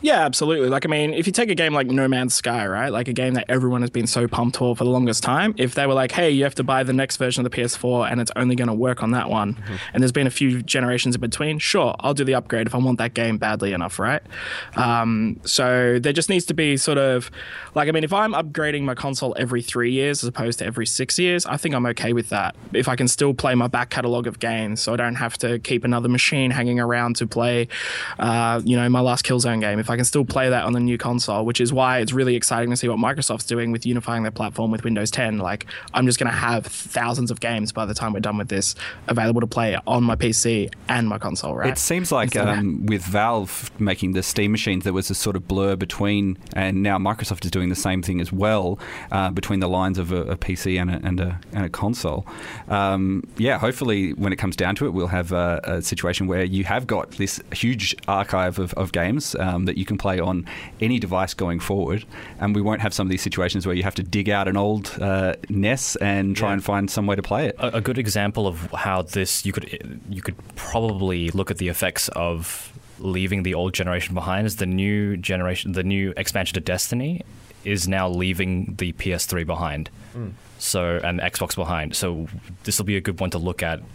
Yeah, 0.00 0.24
absolutely. 0.24 0.68
Like, 0.68 0.86
I 0.86 0.88
mean, 0.88 1.12
if 1.12 1.26
you 1.26 1.32
take 1.32 1.50
a 1.50 1.54
game 1.54 1.74
like 1.74 1.88
No 1.88 2.06
Man's 2.06 2.34
Sky, 2.34 2.66
right? 2.66 2.90
Like 2.90 3.08
a 3.08 3.12
game 3.12 3.34
that 3.34 3.46
everyone 3.48 3.80
has 3.80 3.90
been 3.90 4.06
so 4.06 4.28
pumped 4.28 4.56
for 4.56 4.76
for 4.76 4.84
the 4.84 4.90
longest 4.90 5.24
time, 5.24 5.54
if 5.56 5.74
they 5.74 5.86
were 5.86 5.94
like, 5.94 6.12
hey, 6.12 6.30
you 6.30 6.44
have 6.44 6.54
to 6.56 6.62
buy 6.62 6.84
the 6.84 6.92
next 6.92 7.16
version 7.16 7.44
of 7.44 7.50
the 7.50 7.56
PS4 7.56 8.10
and 8.10 8.20
it's 8.20 8.30
only 8.36 8.54
going 8.54 8.68
to 8.68 8.74
work 8.74 9.02
on 9.02 9.10
that 9.10 9.28
one, 9.28 9.56
and 9.92 10.02
there's 10.02 10.12
been 10.12 10.26
a 10.26 10.30
few 10.30 10.62
generations 10.62 11.16
in 11.16 11.20
between, 11.20 11.58
sure, 11.58 11.96
I'll 12.00 12.14
do 12.14 12.24
the 12.24 12.34
upgrade 12.34 12.66
if 12.66 12.74
I 12.74 12.78
want 12.78 12.98
that 12.98 13.14
game 13.14 13.38
badly 13.38 13.72
enough, 13.72 13.98
right? 13.98 14.22
Um, 14.76 15.40
so 15.44 15.98
there 15.98 16.12
just 16.12 16.28
needs 16.28 16.46
to 16.46 16.54
be 16.54 16.76
sort 16.76 16.98
of, 16.98 17.30
like, 17.74 17.88
I 17.88 17.92
mean, 17.92 18.04
if 18.04 18.12
I'm 18.12 18.34
upgrading 18.34 18.82
my 18.82 18.94
console 18.94 19.34
every 19.36 19.62
three 19.62 19.90
years 19.92 20.22
as 20.22 20.28
opposed 20.28 20.60
to 20.60 20.66
every 20.66 20.86
six 20.86 21.18
years, 21.18 21.44
I 21.44 21.56
think 21.56 21.74
I'm 21.74 21.86
okay 21.86 22.12
with 22.12 22.28
that. 22.28 22.54
If 22.72 22.88
I 22.88 22.94
can 22.94 23.08
still 23.08 23.34
play 23.34 23.54
my 23.56 23.66
back 23.66 23.90
catalog 23.90 24.26
of 24.26 24.38
games, 24.38 24.80
so 24.80 24.92
I 24.92 24.96
don't 24.96 25.16
have 25.16 25.36
to 25.38 25.58
keep 25.58 25.82
another 25.84 26.08
machine 26.08 26.50
hanging 26.52 26.78
around 26.78 27.16
to 27.16 27.26
play, 27.26 27.68
uh, 28.18 28.60
you 28.64 28.76
know, 28.76 28.88
my 28.88 29.00
last 29.00 29.24
Killzone 29.24 29.60
game. 29.60 29.78
If 29.78 29.87
I 29.90 29.96
can 29.96 30.04
still 30.04 30.24
play 30.24 30.48
that 30.50 30.64
on 30.64 30.72
the 30.72 30.80
new 30.80 30.98
console, 30.98 31.44
which 31.44 31.60
is 31.60 31.72
why 31.72 31.98
it's 31.98 32.12
really 32.12 32.36
exciting 32.36 32.70
to 32.70 32.76
see 32.76 32.88
what 32.88 32.98
Microsoft's 32.98 33.44
doing 33.44 33.72
with 33.72 33.86
unifying 33.86 34.22
their 34.22 34.32
platform 34.32 34.70
with 34.70 34.84
Windows 34.84 35.10
10. 35.10 35.38
Like, 35.38 35.66
I'm 35.94 36.06
just 36.06 36.18
going 36.18 36.30
to 36.30 36.36
have 36.36 36.66
thousands 36.66 37.30
of 37.30 37.40
games 37.40 37.72
by 37.72 37.86
the 37.86 37.94
time 37.94 38.12
we're 38.12 38.20
done 38.20 38.38
with 38.38 38.48
this 38.48 38.74
available 39.06 39.40
to 39.40 39.46
play 39.46 39.78
on 39.86 40.04
my 40.04 40.16
PC 40.16 40.72
and 40.88 41.08
my 41.08 41.18
console, 41.18 41.56
right? 41.56 41.70
It 41.70 41.78
seems 41.78 42.12
like 42.12 42.36
um, 42.36 42.86
with 42.86 43.02
Valve 43.02 43.70
making 43.80 44.12
the 44.12 44.22
Steam 44.22 44.52
machines, 44.52 44.84
there 44.84 44.92
was 44.92 45.10
a 45.10 45.14
sort 45.14 45.36
of 45.36 45.48
blur 45.48 45.76
between, 45.76 46.38
and 46.54 46.82
now 46.82 46.98
Microsoft 46.98 47.44
is 47.44 47.50
doing 47.50 47.68
the 47.68 47.74
same 47.74 48.02
thing 48.02 48.20
as 48.20 48.32
well, 48.32 48.78
uh, 49.10 49.30
between 49.30 49.60
the 49.60 49.68
lines 49.68 49.98
of 49.98 50.12
a, 50.12 50.22
a 50.22 50.36
PC 50.36 50.80
and 50.80 50.90
a, 50.90 51.00
and 51.06 51.20
a, 51.20 51.40
and 51.52 51.64
a 51.64 51.68
console. 51.68 52.26
Um, 52.68 53.26
yeah, 53.38 53.58
hopefully, 53.58 54.12
when 54.12 54.32
it 54.32 54.36
comes 54.36 54.56
down 54.56 54.74
to 54.76 54.86
it, 54.86 54.90
we'll 54.90 55.06
have 55.06 55.32
a, 55.32 55.60
a 55.64 55.82
situation 55.82 56.26
where 56.26 56.44
you 56.44 56.64
have 56.64 56.86
got 56.86 57.12
this 57.12 57.40
huge 57.52 57.96
archive 58.06 58.58
of, 58.58 58.74
of 58.74 58.92
games 58.92 59.34
um, 59.36 59.64
that 59.64 59.77
you 59.78 59.84
can 59.84 59.96
play 59.98 60.18
on 60.20 60.44
any 60.80 60.98
device 60.98 61.32
going 61.44 61.60
forward, 61.60 62.04
and 62.40 62.54
we 62.54 62.62
won't 62.68 62.80
have 62.80 62.92
some 62.92 63.06
of 63.06 63.10
these 63.10 63.22
situations 63.22 63.66
where 63.66 63.76
you 63.78 63.82
have 63.84 63.94
to 63.94 64.02
dig 64.16 64.28
out 64.28 64.46
an 64.48 64.56
old 64.56 64.84
uh, 65.00 65.34
NES 65.48 65.96
and 65.96 66.36
try 66.36 66.48
Yeah. 66.48 66.54
and 66.54 66.64
find 66.64 66.90
some 66.90 67.06
way 67.06 67.16
to 67.16 67.22
play 67.22 67.42
it. 67.48 67.54
a, 67.58 67.76
a 67.76 67.80
good 67.80 67.98
example 67.98 68.46
of 68.46 68.56
how 68.72 69.02
this 69.02 69.46
you 69.46 69.52
could 69.52 69.66
you 70.16 70.22
could 70.22 70.36
probably 70.56 71.30
look 71.30 71.50
at 71.50 71.58
the 71.58 71.68
effects 71.68 72.08
of 72.10 72.72
leaving 72.98 73.44
the 73.44 73.54
old 73.54 73.72
generation 73.74 74.12
behind 74.14 74.46
is 74.46 74.56
the 74.56 74.66
new 74.84 75.16
generation 75.16 75.72
the 75.72 75.84
new 75.84 76.12
expansion 76.16 76.54
to 76.54 76.60
Destiny 76.60 77.22
is 77.64 77.86
now 77.88 78.08
leaving 78.08 78.74
the 78.78 78.92
PS3 78.94 79.46
behind. 79.46 79.90
So 80.58 80.98
and 81.04 81.20
Xbox 81.20 81.54
behind. 81.54 81.94
So 81.94 82.26
this 82.64 82.78
will 82.78 82.86
be 82.86 82.96
a 82.96 83.00
good 83.00 83.20
one 83.20 83.30
to 83.30 83.38
look 83.38 83.62
at 83.62 83.78
bec- 83.78 83.86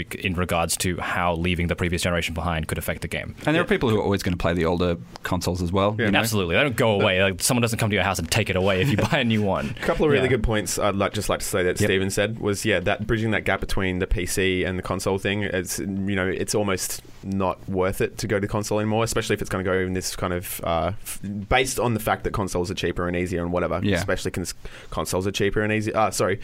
in 0.00 0.34
regards 0.34 0.76
to 0.78 0.96
how 0.98 1.34
leaving 1.34 1.66
the 1.68 1.76
previous 1.76 2.02
generation 2.02 2.34
behind 2.34 2.68
could 2.68 2.78
affect 2.78 3.02
the 3.02 3.08
game. 3.08 3.34
And 3.46 3.54
there 3.54 3.62
are 3.62 3.66
people 3.66 3.88
who 3.88 3.98
are 3.98 4.02
always 4.02 4.22
going 4.22 4.32
to 4.34 4.38
play 4.40 4.52
the 4.54 4.64
older 4.64 4.96
consoles 5.22 5.62
as 5.62 5.72
well. 5.72 5.94
you 5.98 6.10
know? 6.10 6.18
Absolutely, 6.18 6.56
they 6.56 6.62
don't 6.62 6.76
go 6.76 6.92
away. 7.00 7.22
Like, 7.22 7.40
someone 7.42 7.62
doesn't 7.62 7.78
come 7.78 7.90
to 7.90 7.94
your 7.94 8.04
house 8.04 8.18
and 8.18 8.30
take 8.30 8.50
it 8.50 8.56
away 8.56 8.80
if 8.82 8.88
you 8.90 8.96
buy 9.10 9.18
a 9.20 9.24
new 9.24 9.42
one. 9.42 9.74
A 9.80 9.84
couple 9.86 10.04
of 10.04 10.10
really 10.12 10.24
Yeah. 10.24 10.30
good 10.30 10.42
points 10.42 10.78
I'd 10.78 10.94
like, 10.94 11.12
just 11.12 11.28
like 11.28 11.40
to 11.40 11.46
say 11.46 11.62
that 11.62 11.80
Yep. 11.80 11.88
Steven 11.88 12.10
said 12.10 12.38
was 12.38 12.64
yeah 12.64 12.80
that 12.80 13.06
bridging 13.06 13.30
that 13.32 13.44
gap 13.44 13.60
between 13.60 13.98
the 13.98 14.06
PC 14.06 14.66
and 14.66 14.78
the 14.78 14.82
console 14.82 15.18
thing 15.18 15.42
it's 15.42 15.78
you 15.78 15.86
know 16.16 16.26
it's 16.26 16.54
almost 16.54 17.02
not 17.22 17.66
worth 17.68 18.00
it 18.00 18.18
to 18.18 18.26
go 18.26 18.38
to 18.40 18.46
console 18.46 18.78
anymore 18.78 19.04
especially 19.04 19.34
if 19.34 19.40
it's 19.40 19.50
going 19.50 19.64
to 19.64 19.70
go 19.70 19.76
in 19.78 19.92
this 19.94 20.14
kind 20.16 20.32
of 20.32 20.60
uh, 20.64 20.92
f- 21.02 21.20
based 21.48 21.78
on 21.80 21.94
the 21.94 22.00
fact 22.00 22.24
that 22.24 22.32
consoles 22.32 22.70
are 22.70 22.74
cheaper 22.74 23.06
and 23.08 23.16
easier 23.16 23.42
and 23.42 23.52
whatever 23.52 23.80
Yeah. 23.82 23.96
especially 23.96 24.30
cons- 24.30 24.54
consoles 24.90 25.26
are 25.26 25.32
cheaper 25.32 25.62
and 25.62 25.72
easier. 25.72 25.96
uh, 25.96 26.10
sorry 26.10 26.40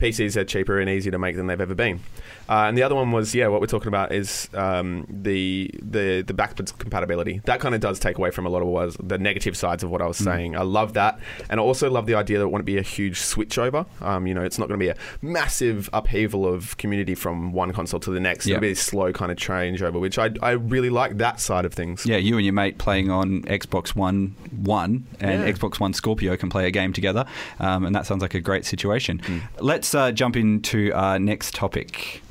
PCs 0.00 0.36
are 0.36 0.44
cheaper 0.44 0.78
and 0.80 0.88
easier 0.88 1.12
to 1.12 1.18
make 1.18 1.36
than 1.36 1.46
they've 1.46 1.60
ever 1.60 1.74
been. 1.74 2.00
Uh, 2.48 2.64
and 2.66 2.78
the 2.78 2.82
other 2.82 2.94
one 2.94 3.12
was, 3.12 3.34
yeah, 3.34 3.46
what 3.48 3.60
we're 3.60 3.66
talking 3.66 3.88
about 3.88 4.10
is 4.10 4.48
um, 4.54 5.06
the 5.10 5.70
the 5.82 6.22
the 6.26 6.32
backwards 6.32 6.72
compatibility. 6.72 7.42
That 7.44 7.60
kind 7.60 7.74
of 7.74 7.80
does 7.82 7.98
take 7.98 8.16
away 8.16 8.30
from 8.30 8.46
a 8.46 8.48
lot 8.48 8.62
of 8.62 8.68
what 8.68 8.86
was 8.86 8.96
the 9.02 9.18
negative 9.18 9.54
sides 9.56 9.82
of 9.82 9.90
what 9.90 10.00
I 10.00 10.06
was 10.06 10.16
saying. 10.16 10.56
I 10.56 10.62
love 10.62 10.94
that, 10.94 11.18
and 11.50 11.60
I 11.60 11.62
also 11.62 11.90
love 11.90 12.06
the 12.06 12.14
idea 12.14 12.38
that 12.38 12.44
it 12.44 12.48
won't 12.50 12.64
be 12.64 12.78
a 12.78 12.82
huge 12.82 13.20
switch 13.20 13.58
over. 13.58 13.84
Um, 14.00 14.26
you 14.26 14.32
know, 14.32 14.42
it's 14.42 14.58
not 14.58 14.68
going 14.68 14.80
to 14.80 14.84
be 14.84 14.88
a 14.88 14.96
massive 15.20 15.90
upheaval 15.92 16.46
of 16.46 16.76
community 16.78 17.14
from 17.14 17.52
one 17.52 17.72
console 17.72 18.00
to 18.00 18.10
the 18.10 18.20
next. 18.20 18.46
Yeah. 18.46 18.54
It'll 18.56 18.62
be 18.62 18.70
a 18.70 18.76
slow 18.76 19.12
kind 19.12 19.30
of 19.30 19.36
change 19.36 19.82
over, 19.82 19.98
which 19.98 20.18
I 20.18 20.30
I 20.40 20.52
really 20.52 20.90
like 20.90 21.18
that 21.18 21.40
side 21.40 21.64
of 21.66 21.74
things. 21.74 22.06
Yeah, 22.06 22.16
you 22.16 22.36
and 22.36 22.46
your 22.46 22.54
mate 22.54 22.78
playing 22.78 23.10
on 23.10 23.42
Xbox 23.42 23.90
One 23.90 24.34
One 24.56 25.06
and 25.20 25.42
Yeah. 25.42 25.52
Xbox 25.52 25.78
One 25.80 25.92
Scorpio 25.92 26.36
can 26.38 26.48
play 26.48 26.66
a 26.66 26.70
game 26.70 26.94
together, 26.94 27.26
um, 27.60 27.84
and 27.84 27.94
that 27.94 28.06
sounds 28.06 28.22
like 28.22 28.34
a 28.34 28.40
great 28.40 28.64
situation. 28.64 29.20
Let's 29.60 29.87
uh, 29.94 30.12
jump 30.12 30.36
into 30.36 30.92
our 30.92 31.18
next 31.18 31.54
topic. 31.54 32.22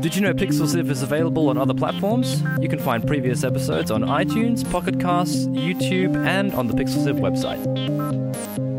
Did 0.00 0.16
you 0.16 0.22
know 0.22 0.32
Pixel 0.34 0.66
Sift 0.66 0.90
is 0.90 1.02
available 1.02 1.48
on 1.48 1.58
other 1.58 1.74
platforms? 1.74 2.42
You 2.60 2.68
can 2.68 2.78
find 2.78 3.06
previous 3.06 3.44
episodes 3.44 3.90
on 3.90 4.02
iTunes, 4.02 4.68
Pocket 4.70 4.98
Casts, 4.98 5.46
YouTube, 5.46 6.16
and 6.26 6.52
on 6.54 6.66
the 6.66 6.74
Pixel 6.74 7.04
Sift 7.04 7.18
website. 7.18 8.69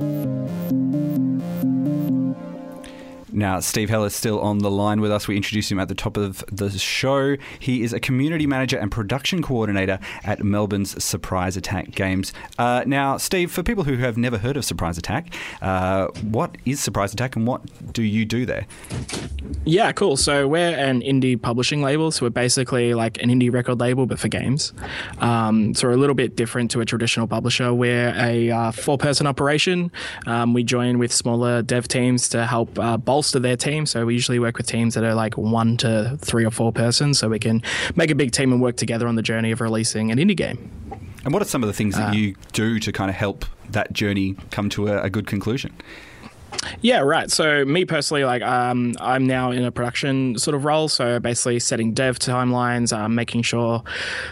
Now, 3.31 3.59
Steve 3.59 3.89
Heller 3.89 4.07
is 4.07 4.15
still 4.15 4.39
on 4.41 4.59
the 4.59 4.71
line 4.71 5.01
with 5.01 5.11
us. 5.11 5.27
We 5.27 5.35
introduced 5.35 5.71
him 5.71 5.79
at 5.79 5.87
the 5.87 5.95
top 5.95 6.17
of 6.17 6.43
the 6.51 6.69
show. 6.69 7.37
He 7.59 7.83
is 7.83 7.93
a 7.93 7.99
community 7.99 8.45
manager 8.47 8.77
and 8.77 8.91
production 8.91 9.41
coordinator 9.41 9.99
at 10.23 10.43
Melbourne's 10.43 11.01
Surprise 11.03 11.57
Attack 11.57 11.91
Games. 11.91 12.33
Uh, 12.57 12.83
now, 12.85 13.17
Steve, 13.17 13.51
for 13.51 13.63
people 13.63 13.83
who 13.83 13.97
have 13.97 14.17
never 14.17 14.37
heard 14.37 14.57
of 14.57 14.65
Surprise 14.65 14.97
Attack, 14.97 15.33
uh, 15.61 16.07
what 16.21 16.57
is 16.65 16.79
Surprise 16.79 17.13
Attack 17.13 17.35
and 17.35 17.47
what 17.47 17.61
do 17.93 18.03
you 18.03 18.25
do 18.25 18.45
there? 18.45 18.65
Yeah, 19.65 19.91
cool. 19.91 20.17
So 20.17 20.47
we're 20.47 20.75
an 20.75 21.01
indie 21.01 21.41
publishing 21.41 21.81
label. 21.81 22.11
So 22.11 22.25
we're 22.25 22.31
basically 22.31 22.93
like 22.93 23.21
an 23.21 23.29
indie 23.29 23.51
record 23.51 23.79
label, 23.79 24.05
but 24.05 24.19
for 24.19 24.27
games. 24.27 24.73
Um, 25.19 25.73
so 25.73 25.87
we're 25.87 25.93
a 25.93 25.97
little 25.97 26.15
bit 26.15 26.35
different 26.35 26.71
to 26.71 26.81
a 26.81 26.85
traditional 26.85 27.27
publisher. 27.27 27.73
We're 27.73 28.13
a 28.15 28.49
uh, 28.51 28.71
four-person 28.71 29.27
operation. 29.27 29.91
Um, 30.25 30.53
we 30.53 30.63
join 30.63 30.97
with 30.99 31.11
smaller 31.13 31.61
dev 31.61 31.87
teams 31.87 32.29
to 32.29 32.45
help 32.45 32.77
uh, 32.79 32.97
bolster 33.21 33.39
their 33.39 33.55
team. 33.55 33.85
So 33.85 34.07
we 34.07 34.15
usually 34.15 34.39
work 34.39 34.57
with 34.57 34.65
teams 34.65 34.95
that 34.95 35.03
are 35.03 35.13
like 35.13 35.37
one 35.37 35.77
to 35.77 36.17
three 36.21 36.43
or 36.43 36.49
four 36.49 36.71
persons, 36.71 37.19
so 37.19 37.29
we 37.29 37.37
can 37.37 37.61
make 37.95 38.09
a 38.09 38.15
big 38.15 38.31
team 38.31 38.51
and 38.51 38.59
work 38.59 38.77
together 38.77 39.07
on 39.07 39.13
the 39.13 39.21
journey 39.21 39.51
of 39.51 39.61
releasing 39.61 40.09
an 40.09 40.17
indie 40.17 40.35
game. 40.35 40.71
And 41.23 41.31
what 41.31 41.39
are 41.43 41.45
some 41.45 41.61
of 41.61 41.67
the 41.67 41.73
things 41.73 41.95
that 41.97 42.09
uh, 42.09 42.13
you 42.13 42.35
do 42.51 42.79
to 42.79 42.91
kind 42.91 43.11
of 43.11 43.15
help 43.15 43.45
that 43.69 43.93
journey 43.93 44.35
come 44.49 44.69
to 44.69 44.87
a, 44.87 45.03
a 45.03 45.09
good 45.11 45.27
conclusion? 45.27 45.71
Yeah, 46.81 47.01
right. 47.01 47.29
So 47.29 47.63
me 47.63 47.85
personally, 47.85 48.25
like 48.25 48.41
um, 48.41 48.95
I'm 48.99 49.27
now 49.27 49.51
in 49.51 49.63
a 49.63 49.71
production 49.71 50.37
sort 50.39 50.55
of 50.55 50.65
role. 50.65 50.87
So 50.87 51.19
basically 51.19 51.59
setting 51.59 51.93
dev 51.93 52.17
timelines, 52.17 52.95
um, 52.95 53.13
making 53.13 53.43
sure 53.43 53.83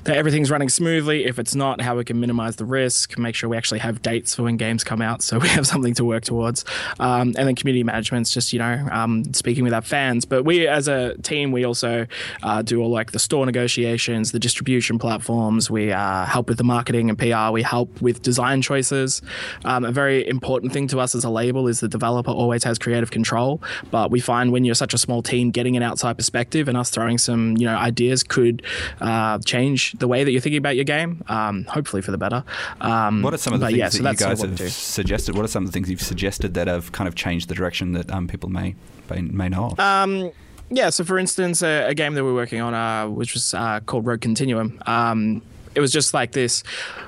that 0.05 0.17
everything's 0.17 0.49
running 0.49 0.69
smoothly. 0.69 1.25
If 1.25 1.37
it's 1.37 1.53
not, 1.53 1.79
how 1.79 1.95
we 1.95 2.03
can 2.03 2.19
minimize 2.19 2.55
the 2.55 2.65
risk, 2.65 3.19
make 3.19 3.35
sure 3.35 3.49
we 3.49 3.57
actually 3.57 3.79
have 3.79 4.01
dates 4.01 4.33
for 4.33 4.43
when 4.43 4.57
games 4.57 4.83
come 4.83 4.99
out, 4.99 5.21
so 5.21 5.37
we 5.39 5.47
have 5.49 5.67
something 5.67 5.93
to 5.95 6.03
work 6.03 6.23
towards. 6.23 6.65
Um, 6.99 7.35
and 7.37 7.47
then 7.47 7.55
community 7.55 7.83
management's 7.83 8.33
just 8.33 8.51
you 8.51 8.57
know 8.57 8.87
um, 8.91 9.31
speaking 9.33 9.63
with 9.63 9.73
our 9.73 9.83
fans. 9.83 10.25
But 10.25 10.43
we 10.43 10.67
as 10.67 10.87
a 10.87 11.15
team, 11.19 11.51
we 11.51 11.65
also 11.65 12.07
uh, 12.41 12.63
do 12.63 12.81
all 12.81 12.89
like 12.89 13.11
the 13.11 13.19
store 13.19 13.45
negotiations, 13.45 14.31
the 14.31 14.39
distribution 14.39 14.97
platforms. 14.97 15.69
We 15.69 15.91
uh, 15.91 16.25
help 16.25 16.49
with 16.49 16.57
the 16.57 16.63
marketing 16.63 17.09
and 17.09 17.19
PR. 17.19 17.51
We 17.51 17.61
help 17.61 18.01
with 18.01 18.23
design 18.23 18.63
choices. 18.63 19.21
Um, 19.65 19.85
a 19.85 19.91
very 19.91 20.27
important 20.27 20.73
thing 20.73 20.87
to 20.87 20.99
us 20.99 21.13
as 21.13 21.23
a 21.23 21.29
label 21.29 21.67
is 21.67 21.79
the 21.81 21.87
developer 21.87 22.38
always 22.39 22.63
has 22.63 22.79
creative 22.79 23.11
control. 23.11 23.61
But 23.91 24.11
we 24.11 24.19
find 24.19 24.51
when 24.51 24.63
you're 24.65 24.75
such 24.75 24.93
a 24.93 24.97
small 24.97 25.21
team, 25.21 25.51
getting 25.51 25.75
an 25.77 25.83
outside 25.83 26.17
perspective 26.17 26.67
and 26.67 26.77
us 26.77 26.89
throwing 26.89 27.17
some 27.17 27.57
you 27.57 27.65
know 27.65 27.75
ideas 27.75 28.23
could 28.23 28.63
uh, 29.01 29.39
change 29.39 29.93
the 29.93 30.07
way 30.07 30.23
that 30.23 30.31
you're 30.31 30.41
thinking 30.41 30.57
about 30.57 30.75
your 30.75 30.85
game. 30.85 31.23
Um, 31.27 31.65
hopefully 31.65 32.01
for 32.01 32.11
the 32.11 32.17
better. 32.17 32.43
Um, 32.81 33.21
What 33.21 33.33
are 33.33 33.37
some 33.37 33.53
of 33.53 33.59
the 33.59 33.67
things 33.67 33.77
yeah, 33.77 33.85
that 33.85 33.91
so 33.93 33.97
you 33.97 34.03
that's 34.03 34.19
sort 34.19 34.31
of 34.31 34.57
guys 34.57 34.59
have 34.59 34.71
suggested? 34.71 35.35
What 35.35 35.45
are 35.45 35.49
some 35.49 35.63
of 35.63 35.69
the 35.69 35.73
things 35.73 35.89
you've 35.89 36.01
suggested 36.01 36.53
that 36.53 36.67
have 36.67 36.91
kind 36.91 37.07
of 37.07 37.15
changed 37.15 37.49
the 37.49 37.55
direction 37.55 37.93
that 37.93 38.11
um, 38.11 38.27
people 38.27 38.49
may 38.49 38.75
may, 39.09 39.21
may 39.21 39.49
know 39.49 39.65
of? 39.71 39.79
Um, 39.79 40.31
yeah, 40.71 40.89
so 40.91 41.03
for 41.03 41.17
instance, 41.17 41.63
a, 41.63 41.87
a 41.87 41.93
game 41.95 42.13
that 42.13 42.23
we're 42.23 42.33
working 42.33 42.61
on, 42.61 42.73
uh, 42.73 43.09
which 43.09 43.33
was 43.33 43.53
uh, 43.53 43.79
called 43.85 44.05
Road 44.05 44.21
Continuum, 44.21 44.81
um, 44.85 45.41
it 45.75 45.81
was 45.81 45.91
just 45.91 46.13
like 46.13 46.31
this 46.31 46.63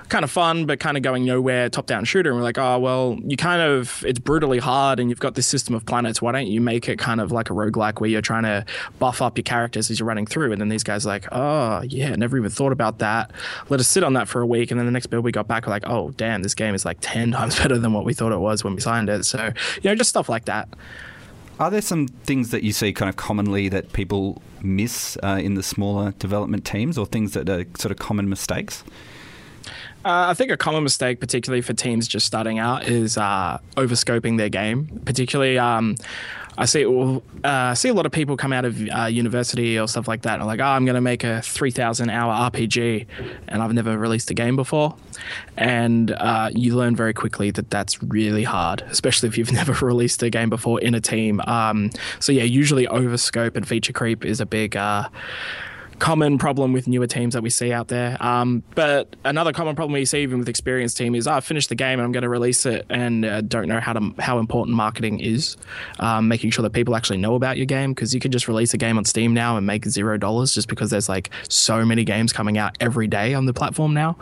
kind 0.10 0.24
of 0.24 0.32
fun, 0.32 0.66
but 0.66 0.80
kind 0.80 0.98
of 0.98 1.04
going 1.04 1.26
nowhere 1.26 1.70
top 1.70 1.86
down 1.86 2.04
shooter. 2.04 2.30
And 2.30 2.38
we're 2.38 2.44
like, 2.44 2.58
oh, 2.58 2.78
well, 2.80 3.18
you 3.26 3.38
kind 3.38 3.62
of, 3.62 4.04
it's 4.06 4.20
brutally 4.20 4.60
hard 4.60 5.00
and 5.00 5.10
you've 5.10 5.20
got 5.20 5.36
this 5.36 5.48
system 5.48 5.74
of 5.74 5.86
planets. 5.86 6.22
Why 6.22 6.32
don't 6.34 6.48
you 6.48 6.60
make 6.60 6.90
it 6.90 7.00
kind 7.00 7.22
of 7.22 7.32
like 7.32 7.50
a 7.50 7.54
roguelike 7.54 8.02
where 8.02 8.10
you're 8.10 8.22
trying 8.22 8.44
to 8.44 8.66
buff 9.00 9.22
up 9.22 9.38
your 9.38 9.44
characters 9.44 9.90
as 9.90 10.00
you're 10.00 10.08
running 10.08 10.26
through? 10.26 10.52
And 10.52 10.60
then 10.60 10.70
these 10.70 10.84
guys 10.84 11.06
are 11.06 11.10
like, 11.10 11.28
oh, 11.32 11.82
yeah, 11.84 12.14
never 12.16 12.38
even 12.38 12.50
thought 12.50 12.74
about 12.74 13.00
that. 13.00 13.32
Let 13.70 13.80
us 13.80 13.88
sit 13.88 14.04
on 14.04 14.14
that 14.14 14.28
for 14.28 14.42
a 14.42 14.46
week. 14.46 14.70
And 14.70 14.80
then 14.80 14.86
the 14.86 14.92
next 14.92 15.08
build 15.08 15.24
we 15.24 15.32
got 15.32 15.48
back, 15.48 15.66
we're 15.66 15.72
like, 15.72 15.88
oh, 15.88 16.12
damn, 16.18 16.44
this 16.44 16.54
game 16.54 16.76
is 16.76 16.86
like 16.86 16.98
10 17.02 17.32
times 17.32 17.58
better 17.58 17.78
than 17.78 17.94
what 17.94 18.06
we 18.06 18.14
thought 18.14 18.34
it 18.34 18.40
was 18.40 18.64
when 18.64 18.76
we 18.76 18.82
signed 18.82 19.10
it. 19.10 19.24
So, 19.24 19.52
you 19.82 19.90
know, 19.90 19.96
just 19.96 20.10
stuff 20.10 20.28
like 20.28 20.46
that. 20.46 20.68
Are 21.60 21.70
there 21.70 21.82
some 21.82 22.08
things 22.08 22.50
that 22.50 22.64
you 22.64 22.74
see 22.74 22.92
kind 22.92 23.08
of 23.08 23.16
commonly 23.16 23.70
that 23.70 23.94
people 23.94 24.42
miss 24.64 25.18
uh, 25.22 25.40
in 25.42 25.54
the 25.54 25.64
smaller 25.64 26.12
development 26.18 26.66
teams, 26.66 26.98
or 26.98 27.06
things 27.06 27.34
that 27.34 27.50
are 27.50 27.66
sort 27.78 27.92
of 27.92 27.98
common 27.98 28.30
mistakes? 28.30 28.84
Uh, 30.04 30.30
I 30.30 30.34
think 30.34 30.52
a 30.52 30.58
common 30.58 30.84
mistake, 30.84 31.20
particularly 31.20 31.62
for 31.62 31.74
teams 31.74 32.08
just 32.08 32.26
starting 32.26 32.58
out, 32.58 32.88
is 32.88 33.18
uh, 33.18 33.60
overscoping 33.78 34.38
their 34.38 34.50
game. 34.50 35.02
Particularly, 35.06 35.60
um, 35.60 35.96
I 36.58 36.66
see 36.66 36.86
uh, 37.44 37.76
see 37.76 37.90
a 37.90 37.94
lot 37.94 38.06
of 38.06 38.12
people 38.12 38.36
come 38.36 38.52
out 38.52 38.66
of 38.66 38.82
uh, 38.90 39.06
university 39.06 39.80
or 39.80 39.88
stuff 39.88 40.08
like 40.08 40.24
that 40.24 40.40
and 40.40 40.46
like, 40.46 40.60
oh, 40.60 40.66
I'm 40.66 40.86
going 40.86 40.96
to 40.96 41.02
make 41.02 41.24
a 41.24 41.42
3,000 41.42 42.10
hour 42.10 42.52
RPG, 42.52 43.06
and 43.48 43.62
I've 43.62 43.74
never 43.74 43.98
released 43.98 44.30
a 44.32 44.34
game 44.34 44.56
before. 44.56 44.96
And 45.56 46.12
uh, 46.12 46.50
you 46.54 46.76
learn 46.76 46.96
very 46.96 47.14
quickly 47.14 47.52
that 47.52 47.70
that's 47.70 48.02
really 48.04 48.44
hard, 48.44 48.82
especially 48.90 49.30
if 49.30 49.38
you've 49.38 49.52
never 49.54 49.74
released 49.86 50.22
a 50.24 50.30
game 50.30 50.50
before 50.50 50.82
in 50.82 50.94
a 50.94 51.02
team. 51.02 51.42
Um, 51.48 51.92
so 52.20 52.32
yeah, 52.32 52.44
usually 52.44 52.86
overscope 52.88 53.56
and 53.56 53.68
feature 53.68 53.94
creep 53.94 54.26
is 54.26 54.42
a 54.42 54.46
big 54.46 54.76
uh, 54.76 55.10
common 56.02 56.40
problem 56.40 56.74
with 56.74 56.88
newer 56.88 57.06
teams 57.06 57.36
that 57.36 57.44
we 57.44 57.50
see 57.52 57.72
out 57.72 57.88
there. 57.88 58.18
Um, 58.20 58.64
but 58.74 59.16
another 59.24 59.54
common 59.54 59.76
problem 59.76 59.94
we 59.94 60.04
see 60.04 60.24
even 60.24 60.40
with 60.40 60.50
experienced 60.50 60.98
team 60.98 61.14
is 61.14 61.28
oh, 61.28 61.34
I 61.34 61.42
finished 61.42 61.70
the 61.70 61.76
game 61.76 62.00
and 62.00 62.02
I'm 62.02 62.12
going 62.12 62.24
to 62.24 62.30
release 62.30 62.66
it 62.66 62.88
and 62.90 63.24
uh, 63.24 63.42
don't 63.42 63.68
know 63.68 63.80
how 63.80 63.94
to 63.94 64.12
how 64.18 64.40
important 64.40 64.76
marketing 64.76 65.20
is. 65.20 65.58
Um, 66.00 66.28
making 66.28 66.50
sure 66.50 66.64
that 66.64 66.72
people 66.72 66.96
actually 66.96 67.20
know 67.20 67.36
about 67.36 67.58
your 67.58 67.68
game 67.68 67.94
because 67.94 68.16
you 68.16 68.20
can 68.20 68.32
just 68.32 68.48
release 68.48 68.74
a 68.74 68.80
game 68.80 68.98
on 68.98 69.06
Steam 69.06 69.36
now 69.36 69.58
and 69.58 69.68
make 69.68 69.86
zero 69.86 70.18
dollars 70.18 70.56
just 70.56 70.68
because 70.68 70.90
there's 70.90 71.08
like 71.08 71.30
so 71.48 71.86
many 71.86 72.04
games 72.04 72.34
coming 72.34 72.58
out 72.58 72.76
every 72.80 73.08
day 73.08 73.36
on 73.36 73.46
the 73.46 73.54
platform 73.54 73.94
now. 73.94 74.18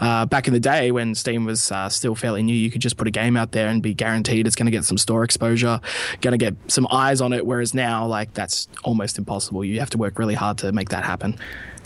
Uh, 0.00 0.26
back 0.26 0.46
in 0.46 0.52
the 0.52 0.60
day 0.60 0.90
when 0.90 1.14
Steam 1.14 1.46
was 1.46 1.72
uh, 1.72 1.88
still 1.88 2.14
fairly 2.14 2.42
new, 2.42 2.54
you 2.54 2.70
could 2.70 2.82
just 2.82 2.98
put 2.98 3.08
a 3.08 3.10
game 3.10 3.38
out 3.38 3.52
there 3.52 3.68
and 3.68 3.82
be 3.82 3.94
guaranteed 3.94 4.46
it's 4.46 4.54
going 4.56 4.66
to 4.66 4.70
get 4.70 4.84
some 4.84 4.98
store 4.98 5.24
exposure, 5.24 5.80
going 6.20 6.38
to 6.38 6.44
get 6.44 6.54
some 6.70 6.86
eyes 6.90 7.22
on 7.22 7.32
it. 7.32 7.46
Whereas 7.46 7.72
now, 7.72 8.06
like 8.06 8.34
that's 8.34 8.68
almost 8.84 9.16
impossible. 9.16 9.64
You 9.64 9.80
have 9.80 9.90
to 9.90 9.98
work 9.98 10.18
really 10.18 10.34
hard 10.34 10.58
to 10.58 10.72
make 10.72 10.90
that 10.90 11.04
happen 11.04 11.21
happen. 11.22 11.38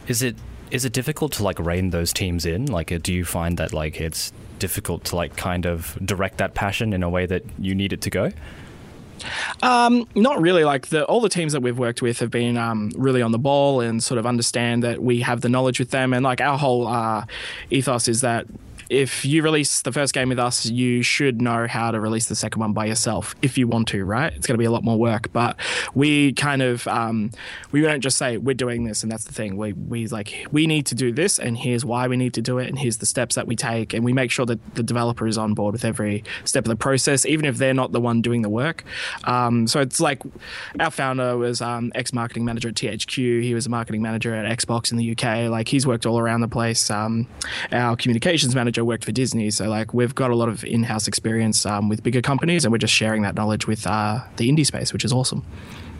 Is 0.09 0.23
it 0.23 0.37
is 0.71 0.85
it 0.85 0.93
difficult 0.93 1.33
to 1.33 1.45
like 1.45 1.59
rein 1.61 1.91
those 1.91 2.13
teams 2.13 2.45
in? 2.45 2.67
Like, 2.67 2.91
uh, 2.91 2.99
do 3.01 3.13
you 3.13 3.25
find 3.25 3.57
that 3.59 3.73
like 3.73 4.01
it's 4.01 4.33
difficult 4.59 5.05
to 5.05 5.17
like 5.17 5.37
kind 5.37 5.65
of 5.65 5.97
direct 6.05 6.39
that 6.39 6.55
passion 6.55 6.93
in 6.93 7.03
a 7.03 7.11
way 7.11 7.27
that 7.27 7.45
you 7.59 7.75
need 7.75 7.93
it 7.93 8.01
to 8.03 8.11
go? 8.11 8.33
Um, 9.63 10.07
not 10.15 10.41
really. 10.41 10.65
Like 10.65 10.89
the 10.89 11.05
all 11.05 11.21
the 11.21 11.29
teams 11.29 11.53
that 11.53 11.63
we've 11.63 11.79
worked 11.79 12.03
with 12.03 12.19
have 12.19 12.31
been 12.31 12.57
um, 12.57 12.91
really 12.97 13.23
on 13.23 13.33
the 13.33 13.39
ball 13.39 13.81
and 13.81 14.03
sort 14.03 14.19
of 14.19 14.27
understand 14.27 14.83
that 14.83 15.03
we 15.03 15.21
have 15.21 15.41
the 15.41 15.49
knowledge 15.49 15.79
with 15.79 15.91
them. 15.91 16.13
And 16.13 16.25
like 16.25 16.41
our 16.41 16.59
whole 16.59 16.87
uh, 16.87 17.25
ethos 17.71 18.09
is 18.09 18.21
that 18.23 18.47
if 18.89 19.25
you 19.25 19.43
release 19.43 19.83
the 19.83 19.93
first 19.93 20.15
game 20.15 20.29
with 20.29 20.39
us, 20.39 20.67
you 20.67 21.03
should 21.03 21.41
know 21.43 21.67
how 21.67 21.91
to 21.91 22.01
release 22.01 22.27
the 22.27 22.35
second 22.35 22.61
one 22.61 22.73
by 22.73 22.87
yourself 22.87 23.35
if 23.43 23.59
you 23.59 23.67
want 23.67 23.89
to, 23.89 24.05
right? 24.05 24.33
It's 24.33 24.47
going 24.47 24.55
to 24.55 24.59
be 24.59 24.65
a 24.65 24.71
lot 24.71 24.85
more 24.85 24.99
work, 24.99 25.33
but 25.33 25.57
we 25.95 26.33
kind 26.33 26.63
of 26.63 26.87
um, 26.89 27.31
we 27.73 27.81
don't 27.81 28.01
just 28.01 28.17
say 28.17 28.37
we're 28.37 28.55
doing 28.55 28.85
this 28.85 29.03
and 29.03 29.11
that's 29.11 29.25
the 29.25 29.33
thing. 29.33 29.57
We 29.57 29.73
we 29.73 30.07
like 30.09 30.47
we 30.51 30.67
need 30.67 30.87
to 30.87 30.95
do 30.95 31.13
this 31.13 31.39
and 31.39 31.57
here's 31.57 31.85
why 31.85 32.09
we 32.09 32.17
need 32.17 32.35
to 32.35 32.43
do 32.43 32.59
it 32.59 32.69
and 32.69 32.79
here's 32.79 32.99
the 32.99 33.07
steps 33.07 33.35
that 33.35 33.47
we 33.47 33.57
take 33.57 33.93
and 33.93 34.05
we 34.05 34.13
make 34.13 34.31
sure 34.31 34.47
that 34.47 34.75
the 34.75 34.83
developer 34.83 35.27
is 35.27 35.39
on 35.39 35.55
board 35.55 35.73
with 35.73 35.85
every 35.85 36.25
step 36.45 36.65
of 36.65 36.69
the 36.69 36.77
process, 36.77 37.27
even 37.27 37.45
if 37.45 37.59
they're 37.59 37.75
not 37.75 37.93
the 37.93 38.01
one 38.01 38.23
doing 38.23 38.43
the 38.43 38.49
work. 38.49 38.85
Um, 39.25 39.67
so 39.67 39.81
it's 39.81 40.01
like 40.01 40.23
our 40.79 40.91
founder 40.91 41.37
was 41.37 41.61
um, 41.61 41.93
ex 41.95 42.13
marketing 42.13 42.45
manager 42.45 42.69
at 42.69 42.75
THQ. 42.75 43.43
He 43.43 43.55
was 43.55 43.67
a 43.67 43.71
marketing 43.71 44.03
manager 44.03 44.35
at 44.35 44.59
Xbox 44.59 44.91
in 44.91 44.99
the 44.99 45.13
UK. 45.13 45.51
Like 45.51 45.69
he's 45.69 45.87
worked 45.87 46.07
all 46.07 46.19
around 46.19 46.41
the 46.41 46.49
place. 46.49 46.91
Um, 46.91 47.27
our 47.73 47.97
communications 47.97 48.55
manager 48.55 48.76
manager 48.77 48.85
worked 48.85 49.05
for 49.05 49.13
Disney, 49.13 49.51
so 49.51 49.69
like 49.69 49.95
we've 49.95 50.15
got 50.15 50.31
a 50.31 50.37
lot 50.37 50.49
of 50.49 50.65
in-house 50.65 51.09
experience 51.09 51.65
um, 51.67 51.89
with 51.89 52.03
bigger 52.03 52.21
companies, 52.21 52.65
and 52.65 52.73
we're 52.73 52.79
just 52.79 52.95
sharing 52.95 53.23
that 53.23 53.35
knowledge 53.35 53.67
with 53.67 53.87
uh, 53.87 54.21
the 54.37 54.51
indie 54.51 54.67
space, 54.67 54.93
which 54.93 55.05
is 55.05 55.13
awesome. 55.13 55.43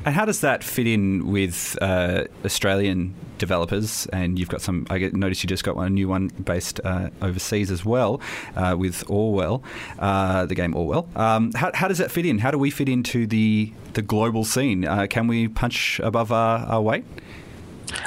And 0.05 0.15
how 0.15 0.25
does 0.25 0.41
that 0.41 0.63
fit 0.63 0.87
in 0.87 1.27
with 1.33 1.77
uh, 1.81 2.25
Australian 2.45 3.15
developers? 3.39 4.07
And 4.13 4.39
you've 4.39 4.49
got 4.49 4.61
some. 4.61 4.87
I 4.89 4.99
noticed 5.13 5.43
you 5.43 5.49
just 5.49 5.65
got 5.65 5.75
one, 5.75 5.87
a 5.87 5.91
new 5.91 6.09
one 6.09 6.29
based 6.45 6.81
uh, 6.85 7.09
overseas 7.23 7.71
as 7.71 7.85
well, 7.85 8.21
uh, 8.55 8.77
with 8.79 9.03
Orwell, 9.09 9.63
uh, 9.99 10.47
the 10.47 10.55
game 10.55 10.77
Orwell. 10.77 11.09
Um, 11.17 11.51
how, 11.55 11.71
how, 11.75 11.89
does 11.89 11.99
that 11.99 12.11
fit 12.13 12.25
in? 12.25 12.39
How 12.39 12.53
do 12.53 12.59
we 12.59 12.71
fit 12.71 12.89
into 12.89 13.27
the 13.27 13.73
the 13.95 14.03
global 14.03 14.45
scene? 14.45 14.85
Uh, 14.85 15.07
can 15.09 15.27
we 15.27 15.49
punch 15.49 15.99
above 16.01 16.31
our, 16.31 16.59
our 16.67 16.83
weight? 16.83 17.05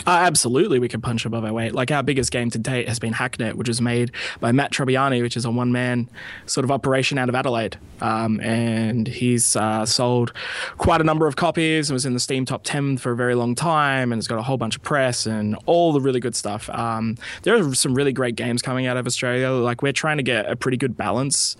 Uh, 0.05 0.11
absolutely, 0.11 0.79
we 0.79 0.87
could 0.87 1.01
punch 1.01 1.25
above 1.25 1.43
our 1.45 1.53
weight. 1.53 1.73
Like 1.73 1.91
our 1.91 2.03
biggest 2.03 2.31
game 2.31 2.49
to 2.51 2.57
date 2.57 2.87
has 2.87 2.99
been 2.99 3.13
Hacknet, 3.13 3.53
which 3.53 3.67
was 3.67 3.81
made 3.81 4.11
by 4.39 4.51
Matt 4.51 4.71
Trobbiani, 4.71 5.21
which 5.21 5.37
is 5.37 5.45
a 5.45 5.51
one-man 5.51 6.09
sort 6.45 6.63
of 6.63 6.71
operation 6.71 7.17
out 7.17 7.29
of 7.29 7.35
Adelaide, 7.35 7.77
um, 8.01 8.39
and 8.41 9.07
he's 9.07 9.55
uh, 9.55 9.85
sold 9.85 10.33
quite 10.77 11.01
a 11.01 11.03
number 11.03 11.27
of 11.27 11.35
copies 11.35 11.89
and 11.89 11.93
was 11.95 12.05
in 12.05 12.13
the 12.13 12.19
Steam 12.19 12.45
top 12.45 12.63
ten 12.63 12.97
for 12.97 13.11
a 13.11 13.15
very 13.15 13.35
long 13.35 13.55
time, 13.55 14.11
and 14.11 14.17
has 14.17 14.27
got 14.27 14.39
a 14.39 14.41
whole 14.41 14.57
bunch 14.57 14.75
of 14.75 14.81
press 14.81 15.25
and 15.25 15.55
all 15.65 15.93
the 15.93 16.01
really 16.01 16.19
good 16.19 16.35
stuff. 16.35 16.69
Um, 16.71 17.17
there 17.43 17.55
are 17.55 17.75
some 17.75 17.93
really 17.93 18.11
great 18.11 18.35
games 18.35 18.61
coming 18.61 18.87
out 18.87 18.97
of 18.97 19.05
Australia. 19.05 19.49
Like 19.51 19.81
we're 19.81 19.93
trying 19.93 20.17
to 20.17 20.23
get 20.23 20.49
a 20.49 20.55
pretty 20.55 20.77
good 20.77 20.97
balance 20.97 21.55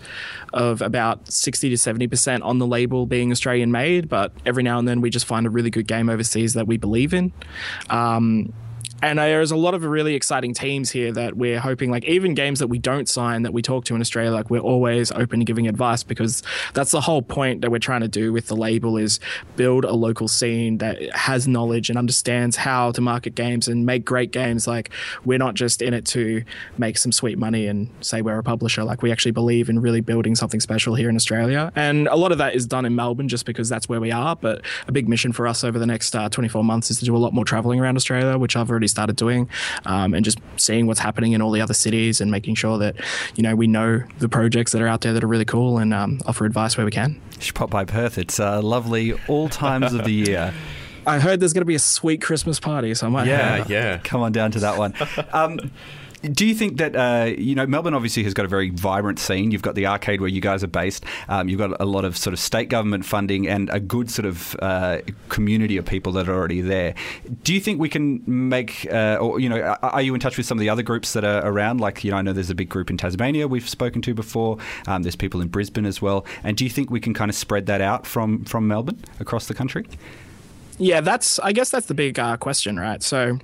of 0.52 0.82
about 0.82 1.30
sixty 1.30 1.70
to 1.70 1.78
seventy 1.78 2.06
percent 2.06 2.42
on 2.42 2.58
the 2.58 2.66
label 2.66 3.06
being 3.06 3.30
Australian 3.30 3.70
made, 3.70 4.08
but 4.08 4.32
every 4.44 4.62
now 4.62 4.78
and 4.78 4.86
then 4.86 5.00
we 5.00 5.10
just 5.10 5.26
find 5.26 5.46
a 5.46 5.50
really 5.50 5.70
good 5.70 5.86
game 5.86 6.10
overseas 6.10 6.54
that 6.54 6.66
we 6.66 6.76
believe 6.76 7.14
in. 7.14 7.32
Um, 7.88 8.09
um, 8.16 8.52
and 9.02 9.18
there's 9.18 9.50
a 9.50 9.56
lot 9.56 9.74
of 9.74 9.82
really 9.82 10.14
exciting 10.14 10.54
teams 10.54 10.90
here 10.90 11.12
that 11.12 11.36
we're 11.36 11.60
hoping, 11.60 11.90
like 11.90 12.04
even 12.04 12.34
games 12.34 12.58
that 12.58 12.68
we 12.68 12.78
don't 12.78 13.08
sign 13.08 13.42
that 13.42 13.52
we 13.52 13.62
talk 13.62 13.84
to 13.86 13.94
in 13.94 14.00
Australia, 14.00 14.30
like 14.30 14.50
we're 14.50 14.60
always 14.60 15.10
open 15.12 15.40
to 15.40 15.44
giving 15.44 15.66
advice 15.66 16.02
because 16.02 16.42
that's 16.74 16.90
the 16.90 17.00
whole 17.00 17.22
point 17.22 17.62
that 17.62 17.70
we're 17.70 17.78
trying 17.78 18.02
to 18.02 18.08
do 18.08 18.32
with 18.32 18.46
the 18.46 18.56
label 18.56 18.96
is 18.96 19.20
build 19.56 19.84
a 19.84 19.92
local 19.92 20.28
scene 20.28 20.78
that 20.78 21.00
has 21.14 21.48
knowledge 21.48 21.88
and 21.88 21.98
understands 21.98 22.56
how 22.56 22.92
to 22.92 23.00
market 23.00 23.34
games 23.34 23.68
and 23.68 23.86
make 23.86 24.04
great 24.04 24.32
games. 24.32 24.66
Like 24.66 24.90
we're 25.24 25.38
not 25.38 25.54
just 25.54 25.80
in 25.80 25.94
it 25.94 26.04
to 26.06 26.44
make 26.76 26.98
some 26.98 27.12
sweet 27.12 27.38
money 27.38 27.66
and 27.66 27.88
say 28.00 28.22
we're 28.22 28.38
a 28.38 28.42
publisher. 28.42 28.84
Like 28.84 29.02
we 29.02 29.12
actually 29.12 29.32
believe 29.32 29.68
in 29.68 29.80
really 29.80 30.00
building 30.00 30.34
something 30.34 30.60
special 30.60 30.94
here 30.94 31.08
in 31.08 31.16
Australia, 31.16 31.72
and 31.74 32.06
a 32.08 32.16
lot 32.16 32.32
of 32.32 32.38
that 32.38 32.54
is 32.54 32.66
done 32.66 32.84
in 32.84 32.94
Melbourne 32.94 33.28
just 33.28 33.46
because 33.46 33.68
that's 33.68 33.88
where 33.88 34.00
we 34.00 34.12
are. 34.12 34.36
But 34.36 34.62
a 34.86 34.92
big 34.92 35.08
mission 35.08 35.32
for 35.32 35.46
us 35.46 35.64
over 35.64 35.78
the 35.78 35.86
next 35.86 36.14
uh, 36.14 36.28
24 36.28 36.64
months 36.64 36.90
is 36.90 36.98
to 36.98 37.04
do 37.04 37.16
a 37.16 37.18
lot 37.18 37.32
more 37.32 37.44
traveling 37.44 37.80
around 37.80 37.96
Australia, 37.96 38.36
which 38.36 38.56
I've 38.56 38.70
already 38.70 38.88
started 38.90 39.16
doing, 39.16 39.48
um, 39.86 40.14
and 40.14 40.24
just 40.24 40.38
seeing 40.56 40.86
what's 40.86 41.00
happening 41.00 41.32
in 41.32 41.42
all 41.42 41.50
the 41.50 41.60
other 41.60 41.74
cities 41.74 42.20
and 42.20 42.30
making 42.30 42.54
sure 42.54 42.78
that 42.78 42.96
you 43.36 43.42
know 43.42 43.54
we 43.54 43.66
know 43.66 44.02
the 44.18 44.28
projects 44.28 44.72
that 44.72 44.82
are 44.82 44.88
out 44.88 45.00
there 45.00 45.12
that 45.12 45.24
are 45.24 45.28
really 45.28 45.44
cool 45.44 45.78
and 45.78 45.94
um, 45.94 46.20
offer 46.26 46.44
advice 46.44 46.76
where 46.76 46.84
we 46.84 46.92
can. 46.92 47.20
You 47.36 47.42
should 47.42 47.54
pop 47.54 47.70
by 47.70 47.84
Perth. 47.84 48.18
It's 48.18 48.38
uh, 48.38 48.60
lovely 48.62 49.14
all 49.28 49.48
times 49.48 49.92
of 49.92 50.04
the 50.04 50.12
year. 50.12 50.52
I 51.06 51.18
heard 51.18 51.40
there's 51.40 51.52
going 51.52 51.62
to 51.62 51.66
be 51.66 51.74
a 51.74 51.78
sweet 51.80 52.20
Christmas 52.20 52.60
party, 52.60 52.94
so 52.94 53.06
I 53.06 53.10
might. 53.10 53.26
Yeah, 53.26 53.64
yeah. 53.68 53.98
Come 54.04 54.20
on 54.20 54.32
down 54.32 54.50
to 54.52 54.60
that 54.60 54.78
one. 54.78 54.94
Um, 55.32 55.70
do 56.22 56.46
you 56.46 56.54
think 56.54 56.76
that 56.78 56.94
uh, 56.96 57.32
you 57.36 57.54
know 57.54 57.66
Melbourne 57.66 57.94
obviously 57.94 58.22
has 58.24 58.34
got 58.34 58.44
a 58.44 58.48
very 58.48 58.70
vibrant 58.70 59.18
scene? 59.18 59.50
You've 59.50 59.62
got 59.62 59.74
the 59.74 59.86
arcade 59.86 60.20
where 60.20 60.28
you 60.28 60.40
guys 60.40 60.62
are 60.62 60.68
based. 60.68 61.04
Um, 61.28 61.48
you've 61.48 61.58
got 61.58 61.80
a 61.80 61.84
lot 61.84 62.04
of 62.04 62.16
sort 62.16 62.34
of 62.34 62.40
state 62.40 62.68
government 62.68 63.04
funding 63.04 63.48
and 63.48 63.70
a 63.70 63.80
good 63.80 64.10
sort 64.10 64.26
of 64.26 64.56
uh, 64.60 64.98
community 65.28 65.76
of 65.76 65.86
people 65.86 66.12
that 66.12 66.28
are 66.28 66.34
already 66.34 66.60
there. 66.60 66.94
Do 67.42 67.54
you 67.54 67.60
think 67.60 67.80
we 67.80 67.88
can 67.88 68.22
make, 68.26 68.86
uh, 68.92 69.18
or 69.20 69.40
you 69.40 69.48
know, 69.48 69.60
are 69.82 70.02
you 70.02 70.14
in 70.14 70.20
touch 70.20 70.36
with 70.36 70.46
some 70.46 70.58
of 70.58 70.60
the 70.60 70.68
other 70.68 70.82
groups 70.82 71.12
that 71.14 71.24
are 71.24 71.46
around? 71.46 71.80
Like 71.80 72.04
you 72.04 72.10
know, 72.10 72.18
I 72.18 72.22
know 72.22 72.32
there's 72.32 72.50
a 72.50 72.54
big 72.54 72.68
group 72.68 72.90
in 72.90 72.96
Tasmania 72.96 73.48
we've 73.48 73.68
spoken 73.68 74.02
to 74.02 74.14
before. 74.14 74.58
Um, 74.86 75.02
there's 75.02 75.16
people 75.16 75.40
in 75.40 75.48
Brisbane 75.48 75.86
as 75.86 76.02
well. 76.02 76.26
And 76.44 76.56
do 76.56 76.64
you 76.64 76.70
think 76.70 76.90
we 76.90 77.00
can 77.00 77.14
kind 77.14 77.30
of 77.30 77.34
spread 77.34 77.66
that 77.66 77.80
out 77.80 78.06
from 78.06 78.44
from 78.44 78.68
Melbourne 78.68 78.98
across 79.18 79.46
the 79.46 79.54
country? 79.54 79.86
Yeah, 80.78 81.00
that's. 81.00 81.38
I 81.40 81.52
guess 81.52 81.70
that's 81.70 81.86
the 81.86 81.94
big 81.94 82.18
uh, 82.18 82.36
question, 82.36 82.78
right? 82.78 83.02
So 83.02 83.38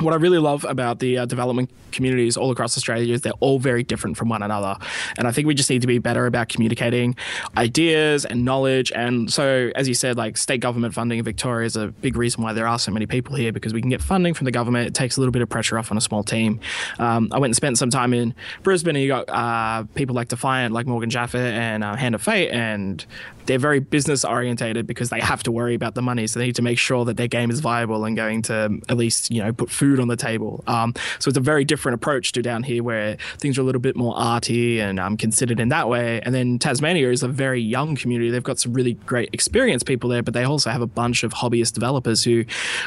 what 0.00 0.12
I 0.12 0.16
really 0.16 0.38
love 0.38 0.64
about 0.64 0.98
the 0.98 1.18
uh, 1.18 1.24
development 1.26 1.70
communities 1.96 2.36
all 2.36 2.50
across 2.50 2.76
Australia 2.76 3.16
they're 3.18 3.32
all 3.40 3.58
very 3.58 3.82
different 3.82 4.16
from 4.16 4.28
one 4.28 4.42
another. 4.42 4.76
And 5.18 5.26
I 5.26 5.32
think 5.32 5.46
we 5.46 5.54
just 5.54 5.70
need 5.70 5.80
to 5.80 5.86
be 5.86 5.98
better 5.98 6.26
about 6.26 6.48
communicating 6.48 7.16
ideas 7.56 8.24
and 8.24 8.44
knowledge. 8.44 8.92
And 8.92 9.32
so, 9.32 9.70
as 9.74 9.88
you 9.88 9.94
said, 9.94 10.16
like 10.16 10.36
state 10.36 10.60
government 10.60 10.94
funding 10.94 11.18
in 11.18 11.24
Victoria 11.24 11.66
is 11.66 11.76
a 11.76 11.88
big 11.88 12.16
reason 12.16 12.42
why 12.42 12.52
there 12.52 12.66
are 12.66 12.78
so 12.78 12.92
many 12.92 13.06
people 13.06 13.34
here 13.34 13.52
because 13.52 13.72
we 13.72 13.80
can 13.80 13.90
get 13.90 14.02
funding 14.02 14.34
from 14.34 14.44
the 14.44 14.50
government. 14.50 14.86
It 14.86 14.94
takes 14.94 15.16
a 15.16 15.20
little 15.20 15.32
bit 15.32 15.42
of 15.42 15.48
pressure 15.48 15.78
off 15.78 15.90
on 15.90 15.96
a 15.96 16.00
small 16.00 16.22
team. 16.22 16.60
Um, 16.98 17.28
I 17.32 17.38
went 17.38 17.50
and 17.50 17.56
spent 17.56 17.78
some 17.78 17.90
time 17.90 18.12
in 18.14 18.34
Brisbane 18.62 18.96
and 18.96 19.02
you 19.02 19.08
got 19.08 19.28
uh, 19.28 19.84
people 19.94 20.14
like 20.14 20.28
Defiant, 20.28 20.72
like 20.72 20.86
Morgan 20.86 21.10
Jaffit 21.10 21.34
and 21.34 21.82
uh, 21.82 21.96
Hand 21.96 22.14
of 22.14 22.22
Fate. 22.22 22.50
And 22.50 23.04
they're 23.46 23.58
very 23.58 23.78
business 23.78 24.24
orientated 24.24 24.86
because 24.86 25.10
they 25.10 25.20
have 25.20 25.42
to 25.44 25.52
worry 25.52 25.74
about 25.74 25.94
the 25.94 26.02
money. 26.02 26.26
So 26.26 26.38
they 26.38 26.46
need 26.46 26.56
to 26.56 26.62
make 26.62 26.78
sure 26.78 27.04
that 27.04 27.16
their 27.16 27.28
game 27.28 27.50
is 27.50 27.60
viable 27.60 28.04
and 28.04 28.16
going 28.16 28.42
to 28.42 28.80
at 28.88 28.96
least, 28.96 29.30
you 29.30 29.42
know, 29.42 29.52
put 29.52 29.70
food 29.70 30.00
on 30.00 30.08
the 30.08 30.16
table. 30.16 30.62
Um, 30.66 30.94
so 31.18 31.28
it's 31.28 31.38
a 31.38 31.40
very 31.40 31.64
different 31.64 31.85
approach 31.94 32.32
to 32.32 32.42
down 32.42 32.62
here 32.62 32.82
where 32.82 33.16
things 33.38 33.58
are 33.58 33.62
a 33.62 33.64
little 33.64 33.80
bit 33.80 33.96
more 33.96 34.16
arty 34.16 34.80
and 34.80 34.98
um, 34.98 35.16
considered 35.16 35.60
in 35.60 35.68
that 35.68 35.88
way. 35.88 36.20
And 36.22 36.34
then 36.34 36.58
Tasmania 36.58 37.10
is 37.10 37.22
a 37.22 37.28
very 37.28 37.60
young 37.60 37.96
community. 37.96 38.30
They've 38.30 38.42
got 38.42 38.58
some 38.58 38.72
really 38.72 38.94
great 38.94 39.30
experienced 39.32 39.86
people 39.86 40.10
there, 40.10 40.22
but 40.22 40.34
they 40.34 40.44
also 40.44 40.70
have 40.70 40.82
a 40.82 40.86
bunch 40.86 41.22
of 41.22 41.32
hobbyist 41.32 41.72
developers 41.72 42.24
who 42.24 42.44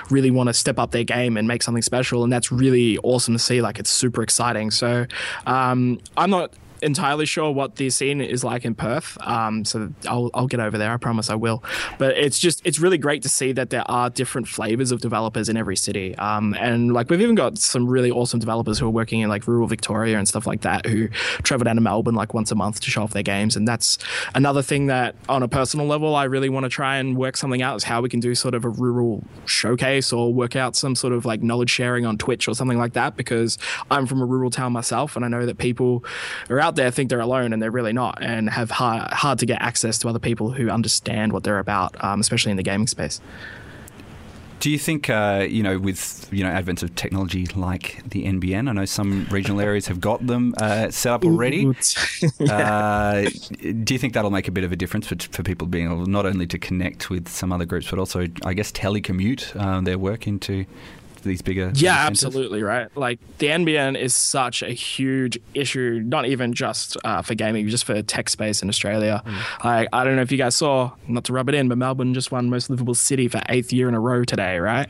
really 0.09 0.31
want 0.31 0.47
to 0.47 0.53
step 0.53 0.79
up 0.79 0.91
their 0.91 1.03
game 1.03 1.37
and 1.37 1.47
make 1.47 1.63
something 1.63 1.83
special. 1.83 2.23
And 2.23 2.31
that's 2.31 2.51
really 2.51 2.97
awesome 2.99 3.33
to 3.33 3.39
see. 3.39 3.61
Like 3.61 3.79
it's 3.79 3.89
super 3.89 4.21
exciting. 4.21 4.71
So 4.71 5.05
um, 5.45 5.99
I'm 6.17 6.29
not 6.29 6.53
entirely 6.81 7.25
sure 7.25 7.51
what 7.51 7.75
the 7.75 7.89
scene 7.89 8.21
is 8.21 8.43
like 8.43 8.65
in 8.65 8.75
Perth. 8.75 9.17
Um, 9.21 9.65
so 9.65 9.91
I'll, 10.07 10.29
I'll 10.33 10.47
get 10.47 10.59
over 10.59 10.77
there. 10.77 10.91
I 10.91 10.97
promise 10.97 11.29
I 11.29 11.35
will. 11.35 11.63
But 11.97 12.17
it's 12.17 12.39
just 12.39 12.61
it's 12.65 12.79
really 12.79 12.97
great 12.97 13.21
to 13.23 13.29
see 13.29 13.51
that 13.53 13.69
there 13.69 13.89
are 13.89 14.09
different 14.09 14.47
flavors 14.47 14.91
of 14.91 15.01
developers 15.01 15.49
in 15.49 15.57
every 15.57 15.75
city. 15.75 16.15
Um, 16.17 16.53
and 16.59 16.93
like 16.93 17.09
we've 17.09 17.21
even 17.21 17.35
got 17.35 17.57
some 17.57 17.87
really 17.87 18.11
awesome 18.11 18.39
developers 18.39 18.79
who 18.79 18.87
are 18.87 18.91
working 18.91 19.21
in 19.21 19.29
like 19.29 19.47
rural 19.47 19.67
Victoria 19.67 20.17
and 20.17 20.27
stuff 20.27 20.47
like 20.47 20.61
that 20.61 20.85
who 20.85 21.07
travel 21.43 21.65
down 21.65 21.75
to 21.75 21.81
Melbourne 21.81 22.15
like 22.15 22.33
once 22.33 22.51
a 22.51 22.55
month 22.55 22.79
to 22.81 22.91
show 22.91 23.03
off 23.03 23.11
their 23.11 23.23
games. 23.23 23.55
And 23.55 23.67
that's 23.67 23.97
another 24.35 24.61
thing 24.61 24.87
that 24.87 25.15
on 25.27 25.43
a 25.43 25.47
personal 25.47 25.85
level 25.85 26.15
I 26.15 26.25
really 26.25 26.49
want 26.49 26.63
to 26.63 26.69
try 26.69 26.97
and 26.97 27.17
work 27.17 27.37
something 27.37 27.61
out 27.61 27.75
is 27.77 27.83
how 27.83 28.01
we 28.01 28.09
can 28.09 28.19
do 28.19 28.35
sort 28.35 28.53
of 28.53 28.65
a 28.65 28.69
rural 28.69 29.23
showcase 29.45 30.11
or 30.13 30.33
work 30.33 30.55
out 30.55 30.75
some 30.75 30.95
sort 30.95 31.13
of 31.13 31.25
like 31.25 31.41
knowledge 31.41 31.69
sharing 31.69 32.05
on 32.05 32.17
Twitch 32.17 32.47
or 32.47 32.55
something 32.55 32.77
like 32.77 32.93
that 32.93 33.15
because 33.15 33.57
I'm 33.91 34.05
from 34.05 34.21
a 34.21 34.25
rural 34.25 34.49
town 34.49 34.73
myself 34.73 35.15
and 35.15 35.25
I 35.25 35.27
know 35.27 35.45
that 35.45 35.57
people 35.57 36.03
are 36.49 36.59
out 36.59 36.68
there 36.75 36.91
think 36.91 37.09
they're 37.09 37.19
alone 37.19 37.53
and 37.53 37.61
they're 37.61 37.71
really 37.71 37.93
not 37.93 38.21
and 38.21 38.49
have 38.49 38.71
hard, 38.71 39.11
hard 39.11 39.39
to 39.39 39.45
get 39.45 39.61
access 39.61 39.97
to 39.99 40.09
other 40.09 40.19
people 40.19 40.51
who 40.51 40.69
understand 40.69 41.33
what 41.33 41.43
they're 41.43 41.59
about, 41.59 42.01
um, 42.03 42.19
especially 42.19 42.51
in 42.51 42.57
the 42.57 42.63
gaming 42.63 42.87
space. 42.87 43.21
Do 44.59 44.69
you 44.69 44.77
think, 44.77 45.09
uh, 45.09 45.47
you 45.49 45.63
know, 45.63 45.79
with 45.79 46.27
you 46.31 46.43
know 46.43 46.49
advent 46.49 46.83
of 46.83 46.93
technology 46.95 47.45
like 47.55 48.03
the 48.09 48.25
NBN, 48.25 48.67
I 48.67 48.73
know 48.73 48.83
some 48.83 49.25
regional 49.31 49.61
areas 49.61 49.87
have 49.87 50.01
got 50.01 50.25
them 50.27 50.53
uh, 50.57 50.91
set 50.91 51.13
up 51.13 51.23
already. 51.23 51.65
uh, 52.49 53.21
do 53.21 53.93
you 53.93 53.97
think 53.97 54.13
that'll 54.13 54.31
make 54.31 54.49
a 54.49 54.51
bit 54.51 54.65
of 54.65 54.73
a 54.73 54.75
difference 54.75 55.07
for, 55.07 55.15
for 55.31 55.43
people 55.43 55.65
being 55.65 55.89
able 55.89 56.05
not 56.07 56.25
only 56.25 56.45
to 56.47 56.59
connect 56.59 57.09
with 57.09 57.29
some 57.29 57.53
other 57.53 57.63
groups, 57.63 57.89
but 57.89 57.99
also, 57.99 58.27
I 58.43 58.53
guess, 58.53 58.69
telecommute 58.73 59.55
um, 59.55 59.85
their 59.85 59.97
work 59.97 60.27
into 60.27 60.65
these 61.23 61.41
bigger 61.41 61.71
yeah 61.75 62.03
centers? 62.03 62.23
absolutely 62.25 62.63
right 62.63 62.87
like 62.97 63.19
the 63.39 63.47
nbn 63.47 63.97
is 63.97 64.13
such 64.15 64.61
a 64.63 64.69
huge 64.69 65.37
issue 65.53 66.01
not 66.05 66.25
even 66.25 66.53
just 66.53 66.97
uh, 67.03 67.21
for 67.21 67.35
gaming 67.35 67.67
just 67.67 67.83
for 67.85 68.01
tech 68.01 68.29
space 68.29 68.61
in 68.61 68.69
australia 68.69 69.21
Mm. 69.25 69.63
like 69.65 69.89
i 69.93 70.03
don't 70.03 70.15
know 70.15 70.21
if 70.21 70.31
you 70.31 70.37
guys 70.37 70.55
saw 70.55 70.91
not 71.07 71.23
to 71.25 71.33
rub 71.33 71.49
it 71.49 71.55
in 71.55 71.67
but 71.67 71.77
melbourne 71.77 72.13
just 72.13 72.31
won 72.31 72.49
most 72.49 72.69
livable 72.69 72.95
city 72.95 73.27
for 73.27 73.41
eighth 73.49 73.71
year 73.73 73.87
in 73.87 73.93
a 73.95 73.99
row 73.99 74.23
today 74.23 74.59
right 74.59 74.87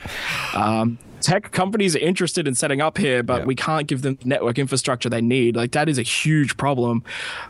um, 0.55 0.97
tech 1.21 1.51
companies 1.51 1.95
are 1.95 1.99
interested 1.99 2.47
in 2.47 2.55
setting 2.55 2.81
up 2.81 2.97
here 2.97 3.21
but 3.23 3.39
Yeah. 3.41 3.45
we 3.45 3.55
can't 3.55 3.87
give 3.87 4.01
them 4.01 4.17
the 4.21 4.27
network 4.27 4.57
infrastructure 4.59 5.09
they 5.09 5.21
need. 5.21 5.55
Like 5.55 5.71
that 5.73 5.89
is 5.89 5.97
a 5.97 6.03
huge 6.03 6.57
problem 6.57 7.03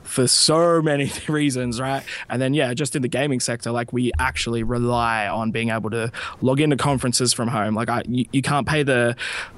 for 0.03 0.27
so 0.27 0.81
many 0.91 1.11
reasons 1.27 1.79
right? 1.79 2.03
And 2.29 2.41
then 2.41 2.53
yeah 2.53 2.73
just 2.73 2.95
in 2.95 3.01
the 3.01 3.07
gaming 3.07 3.39
sector 3.39 3.71
like 3.71 3.93
we 3.93 4.11
actually 4.19 4.63
rely 4.63 5.27
on 5.27 5.51
being 5.51 5.69
able 5.69 5.89
to 5.91 6.11
log 6.41 6.59
into 6.59 6.77
conferences 6.77 7.33
from 7.33 7.47
home. 7.49 7.75
Like 7.75 7.89
I, 7.89 8.03
you, 8.07 8.25
you 8.31 8.41
can't 8.41 8.67
pay 8.67 8.83
the 8.83 9.15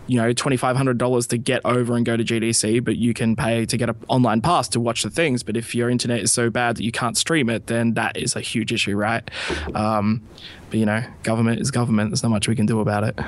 you 0.08 0.18
know 0.18 0.34
$2500 0.34 1.28
to 1.30 1.38
get 1.38 1.62
over 1.64 1.96
and 1.96 2.06
go 2.06 2.18
to 2.18 2.24
gdc 2.24 2.84
but 2.84 2.98
you 2.98 3.14
can 3.14 3.36
pay 3.36 3.66
to 3.66 3.78
get 3.78 3.90
an 3.90 3.96
online 4.10 4.42
pass 4.42 4.68
to 4.70 4.80
watch 4.80 5.04
the 5.04 5.10
things. 5.10 5.44
But 5.44 5.56
if 5.58 5.74
your 5.74 5.90
internet 5.90 6.20
is 6.20 6.32
so 6.32 6.50
bad 6.50 6.78
that 6.78 6.84
you 6.84 6.92
can't 6.92 7.18
stream 7.18 7.50
it 7.50 7.68
then 7.68 7.94
that 7.94 8.18
is 8.18 8.36
a 8.36 8.42
huge 8.42 8.74
issue 8.74 8.96
right? 8.96 9.30
Um, 9.74 10.22
but 10.72 10.80
you 10.80 10.86
know 10.86 11.04
government 11.24 11.62
is 11.62 11.70
government 11.70 12.10
there's 12.10 12.24
not 12.24 12.30
much 12.30 12.48
we 12.48 12.56
can 12.56 12.66
do 12.66 12.80
about 12.80 13.04
it 13.04 13.20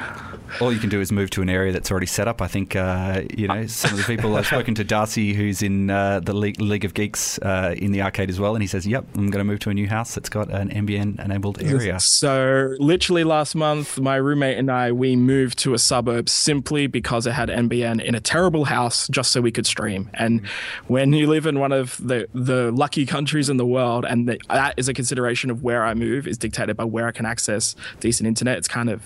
All 0.62 0.72
you 0.72 0.80
can 0.80 0.90
do 0.90 1.02
is 1.02 1.12
move 1.12 1.30
to 1.32 1.42
an 1.42 1.50
area 1.50 1.72
that's 1.72 1.90
already 1.90 2.06
set 2.06 2.28
up. 2.28 2.42
I 2.42 2.48
think 2.48 2.76
uh, 2.76 3.24
you 3.36 3.48
know 3.48 3.66
some 3.68 3.92
of 3.92 3.98
the 3.98 4.04
people 4.04 4.36
I've 4.36 4.46
spoken 4.46 4.76
to. 4.76 4.84
Darcy, 4.84 5.34
who's 5.34 5.64
in 5.64 5.90
uh, 5.90 6.20
the 6.20 6.34
League, 6.34 6.60
League 6.60 6.86
of 6.86 6.94
Geeks 6.94 7.40
uh, 7.40 7.74
in 7.78 7.92
the 7.92 8.02
arcade 8.02 8.30
as 8.30 8.40
well, 8.40 8.54
and 8.54 8.62
he 8.62 8.68
says, 8.68 8.86
"Yep, 8.86 9.06
I'm 9.16 9.30
going 9.32 9.40
to 9.40 9.44
move 9.44 9.60
to 9.60 9.70
a 9.70 9.74
new 9.74 9.88
house 9.88 10.14
that's 10.14 10.30
got 10.30 10.52
an 10.52 10.70
NBN-enabled 10.70 11.64
area." 11.64 12.00
So 12.00 12.76
literally 12.80 13.24
last 13.24 13.56
month, 13.56 14.00
my 14.00 14.16
roommate 14.16 14.58
and 14.58 14.70
I 14.70 14.92
we 14.92 15.16
moved 15.16 15.58
to 15.60 15.74
a 15.74 15.80
suburb 15.80 16.30
simply 16.30 16.86
because 16.88 17.26
it 17.26 17.32
had 17.32 17.50
NBN 17.50 18.04
in 18.04 18.14
a 18.14 18.20
terrible 18.20 18.66
house, 18.66 19.08
just 19.08 19.32
so 19.32 19.42
we 19.42 19.52
could 19.52 19.66
stream. 19.66 20.10
And 20.14 20.46
when 20.88 21.14
you 21.14 21.28
live 21.28 21.48
in 21.48 21.60
one 21.60 21.72
of 21.72 21.98
the 22.06 22.28
the 22.34 22.72
lucky 22.72 23.06
countries 23.06 23.50
in 23.50 23.58
the 23.58 23.66
world, 23.66 24.06
and 24.06 24.28
the, 24.28 24.40
that 24.50 24.76
is 24.78 24.88
a 24.88 24.94
consideration 24.94 25.50
of 25.50 25.64
where 25.64 25.84
I 25.84 25.94
move 25.94 26.28
is 26.28 26.38
dictated 26.38 26.78
by 26.78 26.86
where 26.86 27.08
I 27.08 27.12
can 27.12 27.26
access 27.34 27.76
decent 28.00 28.28
internet, 28.28 28.60
it's 28.60 28.68
kind 28.68 28.90
of 28.90 29.02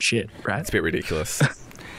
shit, 0.00 0.28
right? 0.42 0.58
It's 0.60 0.68
a 0.68 0.72
bit 0.72 0.82
ridiculous. 0.82 1.40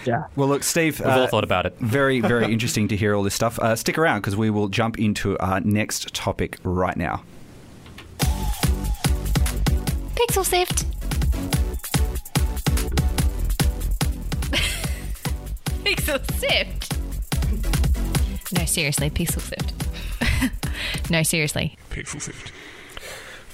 Yeah. 0.06 0.26
Well, 0.36 0.49
look, 0.49 0.63
Steve. 0.63 0.99
We've 0.99 1.08
all 1.08 1.21
uh, 1.21 1.28
thought 1.28 1.45
about 1.45 1.65
it. 1.65 1.78
Very, 1.80 2.19
very 2.19 2.43
interesting 2.52 2.89
to 2.89 2.97
hear 2.97 3.15
all 3.15 3.23
this 3.23 3.36
stuff. 3.36 3.58
Uh, 3.58 3.73
stick 3.73 3.97
around 3.97 4.19
because 4.19 4.36
we 4.36 4.49
will 4.49 4.67
jump 4.67 4.99
into 4.99 5.39
our 5.39 5.62
next 5.62 6.13
topic 6.13 6.58
right 6.65 6.97
now. 6.97 7.23
Pixel 10.17 10.43
Sift. 10.43 10.84
Pixel 15.86 16.19
Sift. 16.34 16.97
No, 18.60 18.65
seriously, 18.65 19.10
Pixel 19.10 19.39
Sift. 19.39 19.71
no, 21.10 21.23
seriously. 21.23 21.78
Pixel 21.91 22.21
Sift. 22.21 22.52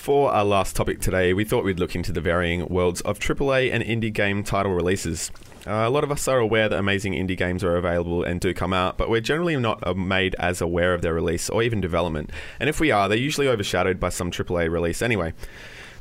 For 0.10 0.32
our 0.32 0.43
last 0.43 0.76
topic 0.76 1.02
today, 1.02 1.36
we 1.36 1.45
thought 1.45 1.63
we'd 1.63 1.78
look 1.78 1.93
into 1.93 2.12
the 2.12 2.19
varying 2.19 2.67
worlds 2.67 3.00
of 3.02 3.19
AAA 3.19 3.72
and 3.72 3.84
indie 3.84 4.12
game 4.12 4.43
title 4.43 4.74
releases. 4.74 5.30
Uh, 5.67 5.86
a 5.86 5.89
lot 5.91 6.04
of 6.04 6.12
us 6.12 6.28
are 6.28 6.39
aware 6.39 6.67
that 6.67 6.80
amazing 6.80 7.13
indie 7.13 7.38
games 7.38 7.63
are 7.63 7.78
available 7.78 8.24
and 8.24 8.41
do 8.41 8.52
come 8.52 8.74
out, 8.74 8.98
but 8.98 9.08
we're 9.08 9.22
generally 9.22 9.56
not 9.56 9.86
uh, 9.86 9.93
made 9.93 10.34
as 10.39 10.62
aware 10.62 10.95
of 10.95 11.04
their 11.04 11.13
release 11.13 11.48
or 11.48 11.62
even 11.62 11.80
development. 11.80 12.32
And 12.60 12.67
if 12.67 12.80
we 12.80 12.89
are, 12.89 13.08
they're 13.08 13.19
usually 13.19 13.48
overshadowed 13.48 14.00
by 14.00 14.10
some 14.10 14.32
AAA 14.32 14.72
release 14.72 15.04
anyway. 15.04 15.32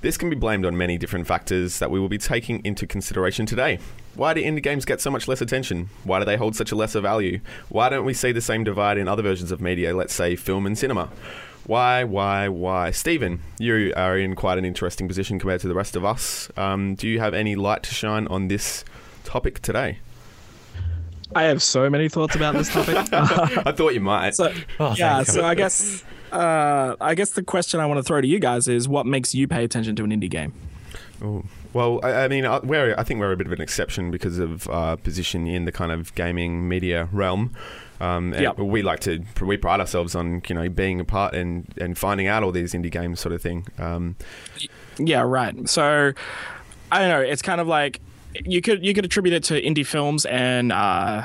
This 0.01 0.17
can 0.17 0.31
be 0.31 0.37
blamed 0.37 0.65
on 0.65 0.75
many 0.75 0.97
different 0.97 1.27
factors 1.27 1.79
that 1.79 1.91
we 1.91 2.01
will 2.01 2.09
be 2.09 2.17
taking 2.17 2.65
into 2.65 2.87
consideration 2.87 3.45
today. 3.45 3.79
Why 4.15 4.33
do 4.33 4.43
indie 4.43 4.63
games 4.63 4.87
get 4.87 5.03
so 5.03 5.11
much 5.11 5.29
less 5.29 5.43
attention? 5.43 5.91
Why 6.05 6.19
do 6.19 6.25
they 6.25 6.39
hold 6.39 6.57
such 6.57 6.73
a 6.73 6.77
lesser 6.77 7.03
value? 7.03 7.41
Why 7.69 7.91
don't 7.91 8.07
we 8.07 8.15
see 8.15 8.33
the 8.33 8.41
same 8.41 8.65
divide 8.65 8.97
in 8.97 9.07
other 9.07 9.23
versions 9.23 9.53
of 9.53 9.61
media, 9.61 9.95
let's 9.95 10.15
say 10.15 10.35
film 10.35 10.65
and 10.65 10.79
cinema? 10.79 11.11
Why, 11.69 12.03
why, 12.03 12.49
why? 12.49 12.93
Stephen, 12.93 13.41
you 13.59 13.93
are 13.95 14.17
in 14.17 14.35
quite 14.35 14.57
an 14.57 14.65
interesting 14.65 15.07
position 15.07 15.39
compared 15.39 15.61
to 15.61 15.69
the 15.69 15.75
rest 15.75 15.97
of 15.97 16.05
us. 16.05 16.51
Um, 16.57 16.95
do 16.95 17.07
you 17.07 17.21
have 17.21 17.35
any 17.35 17.57
light 17.57 17.83
to 17.83 17.93
shine 17.95 18.27
on 18.29 18.49
this 18.49 18.87
topic 19.23 19.61
today? 19.61 19.99
I 21.35 21.43
have 21.43 21.63
so 21.63 21.91
many 21.91 22.09
thoughts 22.09 22.35
about 22.35 22.55
this 22.55 22.73
topic. 22.73 22.97
I 23.13 23.73
thought 23.73 23.93
you 23.93 24.01
might. 24.01 24.35
So, 24.35 24.51
Oh, 24.81 24.95
yeah, 24.97 25.23
so 25.25 25.45
I 25.45 25.55
guess 25.55 26.05
uh, 26.33 26.97
I 27.03 27.15
guess 27.15 27.33
the 27.33 27.43
question 27.43 27.81
I 27.81 27.87
want 27.87 27.99
to 27.99 28.03
throw 28.03 28.23
to 28.23 28.27
you 28.27 28.39
guys 28.39 28.67
is 28.67 28.89
what 28.89 29.05
makes 29.05 29.35
you 29.35 29.47
pay 29.47 29.63
attention 29.63 29.95
to 29.97 30.05
an 30.05 30.11
indie 30.11 30.31
game? 30.31 30.55
Ooh. 31.23 31.45
Well, 31.75 32.01
I, 32.03 32.25
I 32.25 32.29
mean, 32.29 32.47
uh, 32.47 32.61
we're 32.63 32.95
I 32.97 33.03
think 33.03 33.21
we're 33.21 33.33
a 33.33 33.37
bit 33.37 33.47
of 33.47 33.53
an 33.53 33.61
exception 33.61 34.11
because 34.11 34.39
of 34.39 34.71
our 34.71 34.97
position 34.97 35.47
in 35.47 35.67
the 35.67 35.73
kind 35.73 35.93
of 35.93 36.15
gaming 36.15 36.67
media 36.67 37.11
realm. 37.13 37.55
Um, 38.01 38.33
and 38.33 38.43
Yep. 38.43 38.59
we 38.59 38.83
like 38.83 39.01
to 39.01 39.25
we 39.41 39.57
pride 39.57 39.81
ourselves 39.81 40.15
on 40.15 40.43
you 40.49 40.55
know 40.55 40.69
being 40.69 41.01
a 41.01 41.05
part 41.05 41.35
and 41.35 41.67
and 41.81 41.99
finding 41.99 42.27
out 42.29 42.43
all 42.43 42.53
these 42.53 42.73
indie 42.73 42.91
games 42.91 43.21
sort 43.21 43.33
of 43.33 43.43
thing. 43.43 43.67
Um, 43.79 44.17
Yeah, 44.99 45.23
right. 45.23 45.69
So 45.69 46.13
I 46.93 46.99
don't 47.01 47.09
know. 47.09 47.21
It's 47.21 47.43
kind 47.43 47.61
of 47.61 47.67
like 47.67 48.01
you 48.45 48.61
could 48.63 48.85
you 48.85 48.95
could 48.95 49.05
attribute 49.05 49.35
it 49.35 49.43
to 49.45 49.61
indie 49.61 49.85
films 49.87 50.25
and 50.27 50.71
uh, 50.73 51.23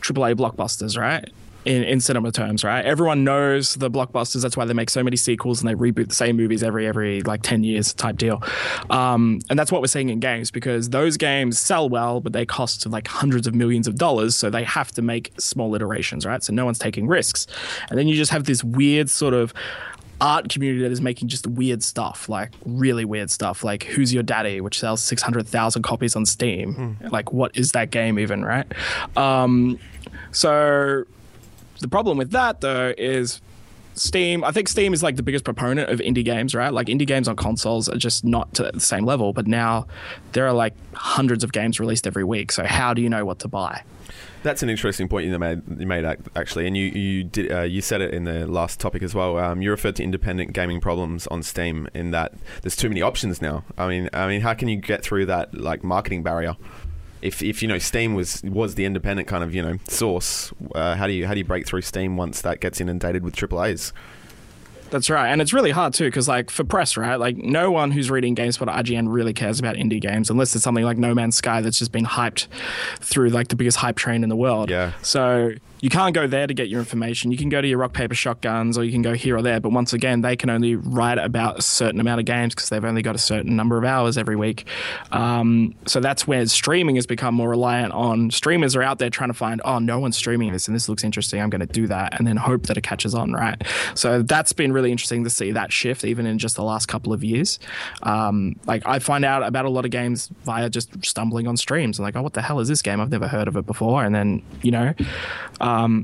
AAA 0.00 0.34
blockbusters, 0.34 0.98
right? 0.98 1.28
In, 1.68 1.84
in 1.84 2.00
cinema 2.00 2.32
terms, 2.32 2.64
right? 2.64 2.82
Everyone 2.82 3.24
knows 3.24 3.74
the 3.74 3.90
blockbusters. 3.90 4.40
That's 4.40 4.56
why 4.56 4.64
they 4.64 4.72
make 4.72 4.88
so 4.88 5.02
many 5.02 5.18
sequels 5.18 5.60
and 5.60 5.68
they 5.68 5.74
reboot 5.74 6.08
the 6.08 6.14
same 6.14 6.34
movies 6.34 6.62
every 6.62 6.86
every 6.86 7.20
like 7.20 7.42
ten 7.42 7.62
years 7.62 7.92
type 7.92 8.16
deal. 8.16 8.42
Um, 8.88 9.40
and 9.50 9.58
that's 9.58 9.70
what 9.70 9.82
we're 9.82 9.88
seeing 9.88 10.08
in 10.08 10.18
games 10.18 10.50
because 10.50 10.88
those 10.88 11.18
games 11.18 11.58
sell 11.58 11.86
well, 11.90 12.22
but 12.22 12.32
they 12.32 12.46
cost 12.46 12.86
like 12.86 13.06
hundreds 13.06 13.46
of 13.46 13.54
millions 13.54 13.86
of 13.86 13.96
dollars, 13.96 14.34
so 14.34 14.48
they 14.48 14.64
have 14.64 14.92
to 14.92 15.02
make 15.02 15.30
small 15.38 15.74
iterations, 15.74 16.24
right? 16.24 16.42
So 16.42 16.54
no 16.54 16.64
one's 16.64 16.78
taking 16.78 17.06
risks, 17.06 17.46
and 17.90 17.98
then 17.98 18.08
you 18.08 18.16
just 18.16 18.30
have 18.30 18.44
this 18.44 18.64
weird 18.64 19.10
sort 19.10 19.34
of 19.34 19.52
art 20.22 20.48
community 20.48 20.82
that 20.82 20.90
is 20.90 21.02
making 21.02 21.28
just 21.28 21.46
weird 21.46 21.82
stuff, 21.82 22.30
like 22.30 22.50
really 22.64 23.04
weird 23.04 23.30
stuff, 23.30 23.62
like 23.62 23.84
Who's 23.84 24.14
Your 24.14 24.22
Daddy, 24.22 24.62
which 24.62 24.78
sells 24.80 25.02
600,000 25.02 25.82
copies 25.82 26.16
on 26.16 26.24
Steam. 26.24 26.96
Like, 27.12 27.32
what 27.32 27.54
is 27.56 27.72
that 27.72 27.90
game 27.90 28.18
even, 28.18 28.42
right? 28.44 28.66
Um, 29.18 29.78
so, 30.32 31.04
the 31.80 31.88
problem 31.88 32.18
with 32.18 32.30
that, 32.32 32.60
though, 32.60 32.94
is 32.96 33.40
Steam. 33.94 34.44
I 34.44 34.52
think 34.52 34.68
Steam 34.68 34.92
is 34.92 35.02
like 35.02 35.16
the 35.16 35.22
biggest 35.22 35.44
proponent 35.44 35.90
of 35.90 36.00
indie 36.00 36.24
games, 36.24 36.54
right? 36.54 36.72
Like, 36.72 36.86
indie 36.86 37.06
games 37.06 37.28
on 37.28 37.36
consoles 37.36 37.88
are 37.88 37.96
just 37.96 38.24
not 38.24 38.54
to 38.54 38.70
the 38.72 38.80
same 38.80 39.04
level, 39.04 39.32
but 39.32 39.46
now 39.46 39.86
there 40.32 40.46
are 40.46 40.52
like 40.52 40.74
hundreds 40.94 41.44
of 41.44 41.52
games 41.52 41.80
released 41.80 42.06
every 42.06 42.24
week. 42.24 42.52
So, 42.52 42.64
how 42.64 42.94
do 42.94 43.02
you 43.02 43.08
know 43.08 43.24
what 43.24 43.38
to 43.40 43.48
buy? 43.48 43.82
That's 44.42 44.62
an 44.62 44.70
interesting 44.70 45.08
point 45.08 45.26
you 45.26 45.36
made. 45.38 45.62
You 45.78 45.86
made 45.86 46.04
actually, 46.36 46.66
and 46.66 46.76
you 46.76 46.86
you 46.86 47.24
did 47.24 47.52
uh, 47.52 47.62
you 47.62 47.80
said 47.80 48.00
it 48.00 48.14
in 48.14 48.24
the 48.24 48.46
last 48.46 48.78
topic 48.78 49.02
as 49.02 49.14
well. 49.14 49.36
Um, 49.36 49.62
you 49.62 49.70
referred 49.70 49.96
to 49.96 50.04
independent 50.04 50.52
gaming 50.52 50.80
problems 50.80 51.26
on 51.26 51.42
Steam 51.42 51.88
in 51.92 52.12
that 52.12 52.34
there's 52.62 52.76
too 52.76 52.88
many 52.88 53.02
options 53.02 53.42
now. 53.42 53.64
I 53.76 53.88
mean, 53.88 54.08
I 54.12 54.28
mean, 54.28 54.40
how 54.40 54.54
can 54.54 54.68
you 54.68 54.76
get 54.76 55.02
through 55.02 55.26
that 55.26 55.54
like 55.54 55.82
marketing 55.82 56.22
barrier? 56.22 56.56
If, 57.20 57.42
if 57.42 57.62
you 57.62 57.68
know 57.68 57.78
Steam 57.78 58.14
was 58.14 58.42
was 58.44 58.74
the 58.74 58.84
independent 58.84 59.28
kind 59.28 59.42
of 59.42 59.54
you 59.54 59.62
know 59.62 59.78
source, 59.88 60.52
uh, 60.74 60.94
how 60.94 61.06
do 61.06 61.12
you 61.12 61.26
how 61.26 61.34
do 61.34 61.38
you 61.38 61.44
break 61.44 61.66
through 61.66 61.82
Steam 61.82 62.16
once 62.16 62.40
that 62.42 62.60
gets 62.60 62.80
inundated 62.80 63.22
with 63.24 63.34
AAA's? 63.34 63.92
That's 64.90 65.10
right, 65.10 65.28
and 65.28 65.42
it's 65.42 65.52
really 65.52 65.70
hard 65.70 65.92
too 65.92 66.06
because, 66.06 66.28
like, 66.28 66.50
for 66.50 66.64
press, 66.64 66.96
right? 66.96 67.16
Like, 67.16 67.36
no 67.36 67.70
one 67.70 67.90
who's 67.90 68.10
reading 68.10 68.34
GameSpot 68.34 68.62
or 68.62 68.82
IGN 68.82 69.12
really 69.12 69.34
cares 69.34 69.60
about 69.60 69.76
indie 69.76 70.00
games 70.00 70.30
unless 70.30 70.54
it's 70.54 70.64
something 70.64 70.84
like 70.84 70.96
No 70.96 71.14
Man's 71.14 71.36
Sky 71.36 71.60
that's 71.60 71.78
just 71.78 71.92
been 71.92 72.06
hyped 72.06 72.48
through 73.00 73.28
like 73.28 73.48
the 73.48 73.56
biggest 73.56 73.76
hype 73.76 73.96
train 73.96 74.22
in 74.22 74.28
the 74.28 74.36
world. 74.36 74.70
Yeah. 74.70 74.92
So 75.02 75.52
you 75.80 75.90
can't 75.90 76.14
go 76.14 76.26
there 76.26 76.46
to 76.46 76.54
get 76.54 76.68
your 76.68 76.80
information. 76.80 77.30
You 77.30 77.38
can 77.38 77.48
go 77.48 77.60
to 77.60 77.68
your 77.68 77.78
rock 77.78 77.92
paper 77.92 78.14
shotguns, 78.14 78.76
or 78.76 78.84
you 78.84 78.92
can 78.92 79.02
go 79.02 79.14
here 79.14 79.36
or 79.36 79.42
there. 79.42 79.60
But 79.60 79.70
once 79.70 79.92
again, 79.92 80.22
they 80.22 80.36
can 80.36 80.50
only 80.50 80.74
write 80.74 81.18
about 81.18 81.58
a 81.58 81.62
certain 81.62 82.00
amount 82.00 82.20
of 82.20 82.26
games 82.26 82.54
because 82.54 82.68
they've 82.68 82.84
only 82.84 83.02
got 83.02 83.14
a 83.14 83.18
certain 83.18 83.56
number 83.56 83.78
of 83.78 83.84
hours 83.84 84.18
every 84.18 84.36
week. 84.36 84.66
Um, 85.12 85.74
so 85.86 86.00
that's 86.00 86.26
where 86.26 86.44
streaming 86.46 86.96
has 86.96 87.06
become 87.06 87.34
more 87.34 87.48
reliant 87.48 87.92
on 87.92 88.30
streamers 88.30 88.74
are 88.76 88.82
out 88.82 88.98
there 88.98 89.10
trying 89.10 89.30
to 89.30 89.34
find, 89.34 89.60
oh, 89.64 89.78
no 89.78 89.98
one's 89.98 90.16
streaming 90.16 90.52
this, 90.52 90.68
and 90.68 90.74
this 90.74 90.88
looks 90.88 91.04
interesting. 91.04 91.40
I'm 91.40 91.50
going 91.50 91.60
to 91.60 91.66
do 91.66 91.86
that, 91.86 92.18
and 92.18 92.26
then 92.26 92.36
hope 92.36 92.66
that 92.66 92.76
it 92.76 92.82
catches 92.82 93.14
on, 93.14 93.32
right? 93.32 93.62
So 93.94 94.22
that's 94.22 94.52
been 94.52 94.72
really 94.72 94.90
interesting 94.90 95.24
to 95.24 95.30
see 95.30 95.52
that 95.52 95.72
shift, 95.72 96.04
even 96.04 96.26
in 96.26 96.38
just 96.38 96.56
the 96.56 96.64
last 96.64 96.86
couple 96.86 97.12
of 97.12 97.22
years. 97.22 97.58
Um, 98.02 98.56
like 98.66 98.82
I 98.86 98.98
find 98.98 99.24
out 99.24 99.42
about 99.42 99.64
a 99.64 99.70
lot 99.70 99.84
of 99.84 99.90
games 99.90 100.30
via 100.44 100.70
just 100.70 101.04
stumbling 101.04 101.46
on 101.46 101.56
streams. 101.56 101.98
I'm 101.98 102.02
like, 102.02 102.16
oh, 102.16 102.22
what 102.22 102.32
the 102.32 102.42
hell 102.42 102.60
is 102.60 102.68
this 102.68 102.82
game? 102.82 103.00
I've 103.00 103.10
never 103.10 103.28
heard 103.28 103.48
of 103.48 103.56
it 103.56 103.66
before, 103.66 104.04
and 104.04 104.14
then 104.14 104.42
you 104.62 104.70
know. 104.70 104.94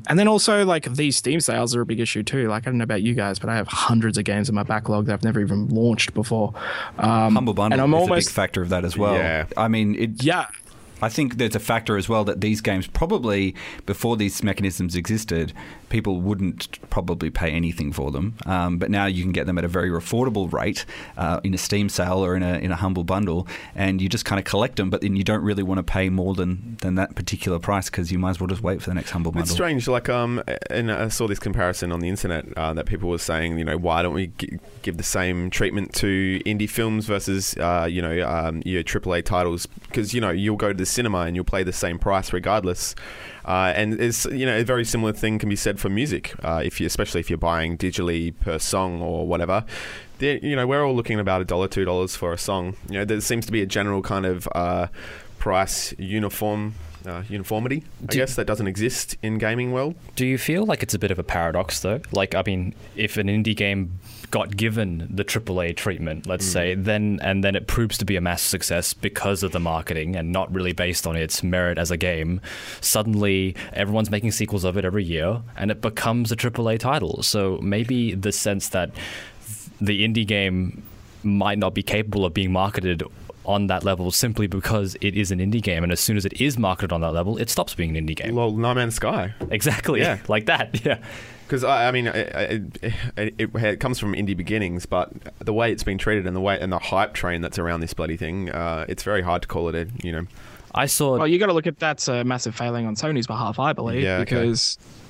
And 0.09 0.19
then 0.19 0.29
also 0.29 0.65
like 0.65 0.93
these 0.95 1.17
Steam 1.17 1.41
sales 1.41 1.75
are 1.75 1.81
a 1.81 1.87
big 1.87 2.01
issue 2.01 2.23
too. 2.23 2.49
Like 2.49 2.65
I 2.65 2.71
don't 2.71 2.79
know 2.79 2.85
about 2.85 3.03
you 3.03 3.15
guys, 3.15 3.39
but 3.39 3.51
I 3.51 3.57
have 3.57 3.69
hundreds 3.69 4.19
of 4.19 4.25
games 4.25 4.49
in 4.49 4.55
my 4.55 4.63
backlog 4.63 5.07
that 5.07 5.13
I've 5.13 5.25
never 5.25 5.41
even 5.41 5.69
launched 5.69 6.15
before. 6.15 6.55
Um, 6.99 7.35
Humble 7.35 7.55
Bundle 7.55 7.75
and 7.75 7.83
I'm 7.83 7.95
is 7.95 8.03
almost 8.03 8.29
a 8.29 8.31
big 8.31 8.35
factor 8.35 8.63
of 8.63 8.69
that 8.71 8.85
as 8.85 8.97
well. 8.97 9.15
Yeah. 9.15 9.47
I 9.57 9.69
mean, 9.69 9.95
it, 9.95 10.25
yeah. 10.25 10.47
I 11.03 11.09
think 11.09 11.37
there's 11.37 11.55
a 11.55 11.61
factor 11.61 11.99
as 11.99 12.09
well 12.09 12.25
that 12.25 12.41
these 12.41 12.61
games 12.61 12.87
probably 12.87 13.55
before 13.85 14.17
these 14.17 14.43
mechanisms 14.43 14.97
existed, 14.97 15.53
people 15.95 16.21
wouldn't 16.21 16.81
probably 16.91 17.31
pay 17.31 17.51
anything 17.51 17.93
for 17.93 18.11
them. 18.11 18.35
Um, 18.47 18.79
but 18.79 18.91
now 18.91 19.07
you 19.07 19.23
can 19.23 19.31
get 19.31 19.47
them 19.47 19.59
at 19.59 19.65
a 19.65 19.69
very 19.69 19.91
affordable 19.91 20.53
rate 20.53 20.85
uh, 21.17 21.39
in 21.45 21.55
a 21.55 21.59
Steam 21.59 21.89
sale 21.89 22.25
or 22.25 22.35
in 22.35 22.43
a 22.43 22.59
in 22.59 22.73
a 22.73 22.75
humble 22.75 23.05
bundle, 23.05 23.47
and 23.77 24.03
you 24.03 24.09
just 24.09 24.25
kind 24.25 24.41
of 24.41 24.45
collect 24.45 24.75
them. 24.75 24.91
But 24.91 25.03
then 25.03 25.15
you 25.15 25.23
don't 25.23 25.45
really 25.45 25.63
want 25.63 25.79
to 25.79 25.85
pay 25.85 26.09
more 26.09 26.35
than 26.35 26.77
than 26.81 26.97
that 26.97 27.15
particular 27.15 27.61
price 27.61 27.89
because 27.91 28.11
you 28.11 28.19
might 28.19 28.31
as 28.31 28.41
well 28.41 28.49
just 28.49 28.61
wait 28.61 28.83
for 28.83 28.91
the 28.91 28.95
next 28.95 29.11
humble 29.11 29.31
bundle. 29.31 29.45
It's 29.45 29.53
strange, 29.53 29.87
like 29.87 30.09
um, 30.09 30.43
and 30.69 30.91
I 30.91 31.07
saw 31.11 31.29
this 31.29 31.39
comparison 31.39 31.93
on 31.93 32.01
the 32.01 32.09
internet 32.09 32.45
uh, 32.57 32.75
that 32.75 32.87
people 32.87 33.09
were 33.09 33.19
saying, 33.19 33.57
you 33.57 33.65
know, 33.65 33.77
why 33.77 34.03
don't 34.03 34.15
we 34.15 34.33
g- 34.39 34.59
give 34.83 34.97
the 34.97 35.05
same 35.05 35.49
treatment 35.49 35.95
to 35.95 36.41
indie 36.45 36.69
films 36.69 37.07
versus, 37.07 37.57
uh, 37.59 37.87
you 37.89 38.03
know, 38.03 38.29
um, 38.29 38.63
your 38.67 38.83
AAA 38.83 39.25
titles? 39.25 39.67
Because 39.67 40.13
you 40.13 40.21
know 40.21 40.31
you'll 40.31 40.57
go 40.57 40.73
to 40.73 40.79
the 40.79 40.87
cinema 40.87 41.21
and 41.21 41.37
you'll 41.37 41.45
pay 41.45 41.63
the 41.63 41.73
same 41.73 42.01
price 42.01 42.33
regardless. 42.33 42.97
Uh, 43.45 43.73
and 43.77 44.01
it's 44.01 44.25
you 44.27 44.47
know 44.47 44.57
a 44.59 44.65
very 44.65 44.85
similar 44.85 45.13
thing 45.13 45.39
can 45.39 45.49
be 45.49 45.57
said 45.57 45.79
for 45.79 45.89
music, 45.89 46.35
uh, 46.43 46.63
if 46.65 46.81
you 46.81 46.87
especially 46.87 47.21
if 47.21 47.29
you're 47.29 47.37
buying 47.39 47.77
digitally 47.77 48.33
per 48.41 48.59
song 48.59 49.03
or 49.03 49.27
whatever. 49.27 49.65
You 50.21 50.57
know, 50.57 50.67
we're 50.67 50.83
all 50.83 50.95
looking 50.97 51.19
at 51.19 51.21
about 51.21 51.43
a 51.43 51.45
dollar, 51.45 51.69
two 51.69 51.85
dollars 51.85 52.17
for 52.17 52.33
a 52.33 52.39
song. 52.39 52.77
You 52.89 52.99
know, 53.01 53.05
there 53.05 53.21
seems 53.21 53.45
to 53.47 53.53
be 53.53 53.61
a 53.61 53.67
general 53.67 54.01
kind 54.01 54.25
of 54.25 54.49
uh, 54.55 54.87
price 55.39 55.93
uniform. 55.99 56.75
Uh, 57.07 57.23
uniformity, 57.29 57.85
I 58.03 58.07
Do- 58.07 58.17
guess, 58.17 58.35
that 58.37 58.47
doesn't 58.47 58.67
exist 58.67 59.19
in 59.23 59.37
gaming 59.37 59.73
world. 59.73 59.95
Do 60.17 60.25
you 60.25 60.39
feel 60.39 60.65
like 60.65 60.83
it's 60.83 60.95
a 60.95 60.99
bit 60.99 61.11
of 61.11 61.19
a 61.19 61.23
paradox, 61.23 61.81
though? 61.81 62.01
Like, 62.13 62.35
I 62.35 62.43
mean, 62.47 62.75
if 62.97 63.19
an 63.19 63.27
indie 63.27 63.55
game 63.55 63.99
got 64.31 64.57
given 64.57 65.09
the 65.11 65.25
AAA 65.25 65.77
treatment, 65.77 66.27
let's 66.27 66.47
mm. 66.49 66.53
say, 66.53 66.75
then 66.75 67.19
and 67.23 67.43
then 67.43 67.55
it 67.55 67.67
proves 67.67 67.99
to 67.99 68.05
be 68.05 68.17
a 68.17 68.21
massive 68.21 68.49
success 68.49 68.95
because 68.95 69.43
of 69.43 69.53
the 69.53 69.61
marketing 69.61 70.17
and 70.17 70.33
not 70.33 70.53
really 70.53 70.73
based 70.73 71.07
on 71.07 71.17
its 71.17 71.43
merit 71.43 71.79
as 71.79 71.91
a 71.91 71.97
game, 71.97 72.41
suddenly 72.81 73.57
everyone's 73.73 74.11
making 74.11 74.33
sequels 74.33 74.65
of 74.65 74.77
it 74.77 74.85
every 74.85 75.05
year, 75.05 75.43
and 75.57 75.71
it 75.71 75.81
becomes 75.81 76.31
a 76.33 76.37
AAA 76.37 76.79
title. 76.79 77.23
So 77.23 77.59
maybe 77.63 78.15
the 78.15 78.33
sense 78.33 78.71
that 78.71 78.91
the 79.81 80.07
indie 80.07 80.27
game 80.27 80.83
might 81.23 81.59
not 81.59 81.75
be 81.75 81.83
capable 81.83 82.25
of 82.25 82.35
being 82.35 82.53
marketed 82.53 83.03
on 83.45 83.67
that 83.67 83.85
level 83.85 84.11
simply 84.11 84.47
because 84.47 84.97
it 85.01 85.15
is 85.15 85.31
an 85.31 85.39
indie 85.39 85.63
game 85.63 85.83
and 85.83 85.93
as 85.93 86.01
soon 86.01 86.17
as 86.17 86.25
it 86.25 86.41
is 86.41 86.59
marketed 86.59 86.93
on 86.93 87.01
that 87.01 87.13
level 87.13 87.37
it 87.39 87.51
stops 87.51 87.75
being 87.75 87.97
an 87.97 88.07
indie 88.07 88.17
game 88.17 88.35
Well, 88.35 88.53
No 88.53 88.75
Man's 88.75 88.95
Sky, 88.97 89.35
exactly 89.51 90.01
Yeah. 90.01 90.19
like 90.29 90.47
that 90.47 90.85
yeah 90.85 90.99
because 91.47 91.63
I, 91.63 91.89
I 91.89 91.91
mean, 91.91 92.07
it, 92.07 92.79
it, 93.17 93.35
it, 93.39 93.55
it 93.55 93.81
comes 93.81 93.99
from 93.99 94.15
indie 94.15 94.37
beginnings, 94.37 94.87
but 94.87 95.13
the 95.45 95.53
way 95.53 95.71
it's 95.71 95.85
been 95.85 95.99
treated 95.99 96.27
and 96.27 96.35
the 96.35 96.41
way 96.41 96.59
and 96.59 96.73
the 96.73 96.79
hype 96.79 97.13
train 97.13 97.43
that's 97.43 97.59
around 97.59 97.81
this 97.81 97.93
bloody 97.93 98.17
thing, 98.17 98.51
uh, 98.51 98.87
it's 98.89 99.03
very 99.03 99.23
hard 99.23 99.43
to 99.43 99.49
call 99.49 99.69
it 99.69 99.75
a 99.75 99.87
you 100.03 100.11
know. 100.11 100.27
i 100.75 100.87
saw 100.87 101.19
Well, 101.19 101.29
you 101.29 101.39
got 101.39 101.47
to 101.47 101.53
look 101.53 101.67
at 101.67 101.79
that's 101.79 102.09
a 102.09 102.25
massive 102.25 102.55
failing 102.55 102.87
on 102.87 102.95
Sony's 102.97 103.27
behalf, 103.27 103.59
I 103.59 103.73
believe, 103.75 104.03
Yeah, 104.03 104.19
okay. 104.21 104.55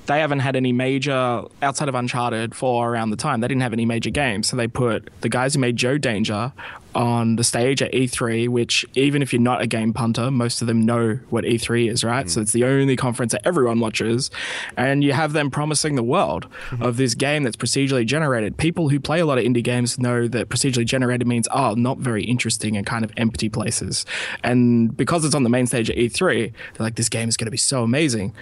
They 0.06 0.20
haven't 0.20 0.40
had 0.40 0.56
any 0.56 0.72
major 0.72 1.42
outside 1.62 1.88
of 1.88 1.94
Uncharted 1.94 2.54
for 2.54 2.90
around 2.90 3.10
the 3.10 3.16
time. 3.16 3.40
They 3.40 3.48
didn't 3.48 3.62
have 3.62 3.72
any 3.72 3.86
major 3.86 4.10
games, 4.10 4.48
so 4.48 4.56
they 4.56 4.68
put 4.68 5.08
the 5.20 5.28
guys 5.28 5.54
who 5.54 5.60
made 5.60 5.76
Joe 5.76 5.98
Danger 5.98 6.52
on 6.94 7.36
the 7.36 7.44
stage 7.44 7.82
at 7.82 7.92
E3, 7.92 8.48
which 8.48 8.84
even 8.94 9.22
if 9.22 9.32
you're 9.32 9.42
not 9.42 9.60
a 9.60 9.66
game 9.66 9.92
punter, 9.92 10.30
most 10.30 10.60
of 10.60 10.68
them 10.68 10.82
know 10.82 11.18
what 11.30 11.44
E3 11.44 11.90
is, 11.90 12.04
right? 12.04 12.30
So 12.30 12.38
mm. 12.38 12.42
it's 12.42 12.52
the 12.52 12.64
only 12.64 12.96
conference 12.96 13.32
that 13.32 13.42
everyone 13.44 13.80
watches, 13.80 14.30
and 14.76 15.02
you 15.02 15.12
have 15.12 15.32
them 15.32 15.50
promising 15.50 15.96
the 15.96 16.02
world 16.02 16.46
mm-hmm. 16.68 16.82
of 16.82 16.96
this 16.96 17.14
game 17.14 17.42
that's 17.42 17.56
procedurally 17.56 18.06
generated. 18.06 18.56
People 18.56 18.88
who 18.88 19.00
play 19.00 19.20
a 19.20 19.26
lot 19.26 19.38
of 19.38 19.44
indie 19.44 19.64
games 19.64 19.98
know 19.98 20.28
that 20.28 20.48
procedurally 20.48 20.86
generated 20.86 21.26
means 21.26 21.48
oh, 21.52 21.74
not 21.74 21.98
very 21.98 22.24
interesting 22.24 22.76
and 22.76 22.86
kind 22.86 23.04
of 23.04 23.12
empty 23.16 23.48
places, 23.48 24.06
and 24.42 24.96
because 24.96 25.24
it's 25.24 25.34
on 25.34 25.42
the 25.42 25.50
main 25.50 25.66
stage 25.66 25.90
at 25.90 25.96
E3, 25.96 26.52
they're 26.74 26.84
like, 26.84 26.96
this 26.96 27.08
game 27.08 27.28
is 27.28 27.36
going 27.36 27.46
to 27.46 27.50
be 27.50 27.56
so 27.56 27.82
amazing. 27.82 28.34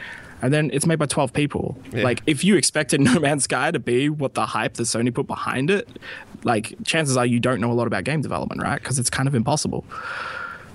And 0.42 0.52
then 0.52 0.70
it's 0.72 0.86
made 0.86 0.98
by 0.98 1.06
12 1.06 1.32
people. 1.32 1.78
Yeah. 1.92 2.02
Like, 2.02 2.20
if 2.26 2.44
you 2.44 2.56
expected 2.56 3.00
No 3.08 3.18
Man's 3.20 3.44
Sky 3.44 3.70
to 3.70 3.78
be 3.78 4.08
what 4.10 4.34
the 4.34 4.44
hype 4.44 4.74
that 4.74 4.82
Sony 4.84 5.14
put 5.14 5.26
behind 5.26 5.70
it, 5.70 5.88
like, 6.44 6.74
chances 6.84 7.16
are 7.16 7.24
you 7.24 7.40
don't 7.40 7.60
know 7.60 7.70
a 7.70 7.74
lot 7.74 7.86
about 7.86 8.04
game 8.04 8.20
development, 8.20 8.60
right? 8.60 8.80
Because 8.82 8.98
it's 8.98 9.08
kind 9.10 9.28
of 9.28 9.34
impossible. 9.34 9.84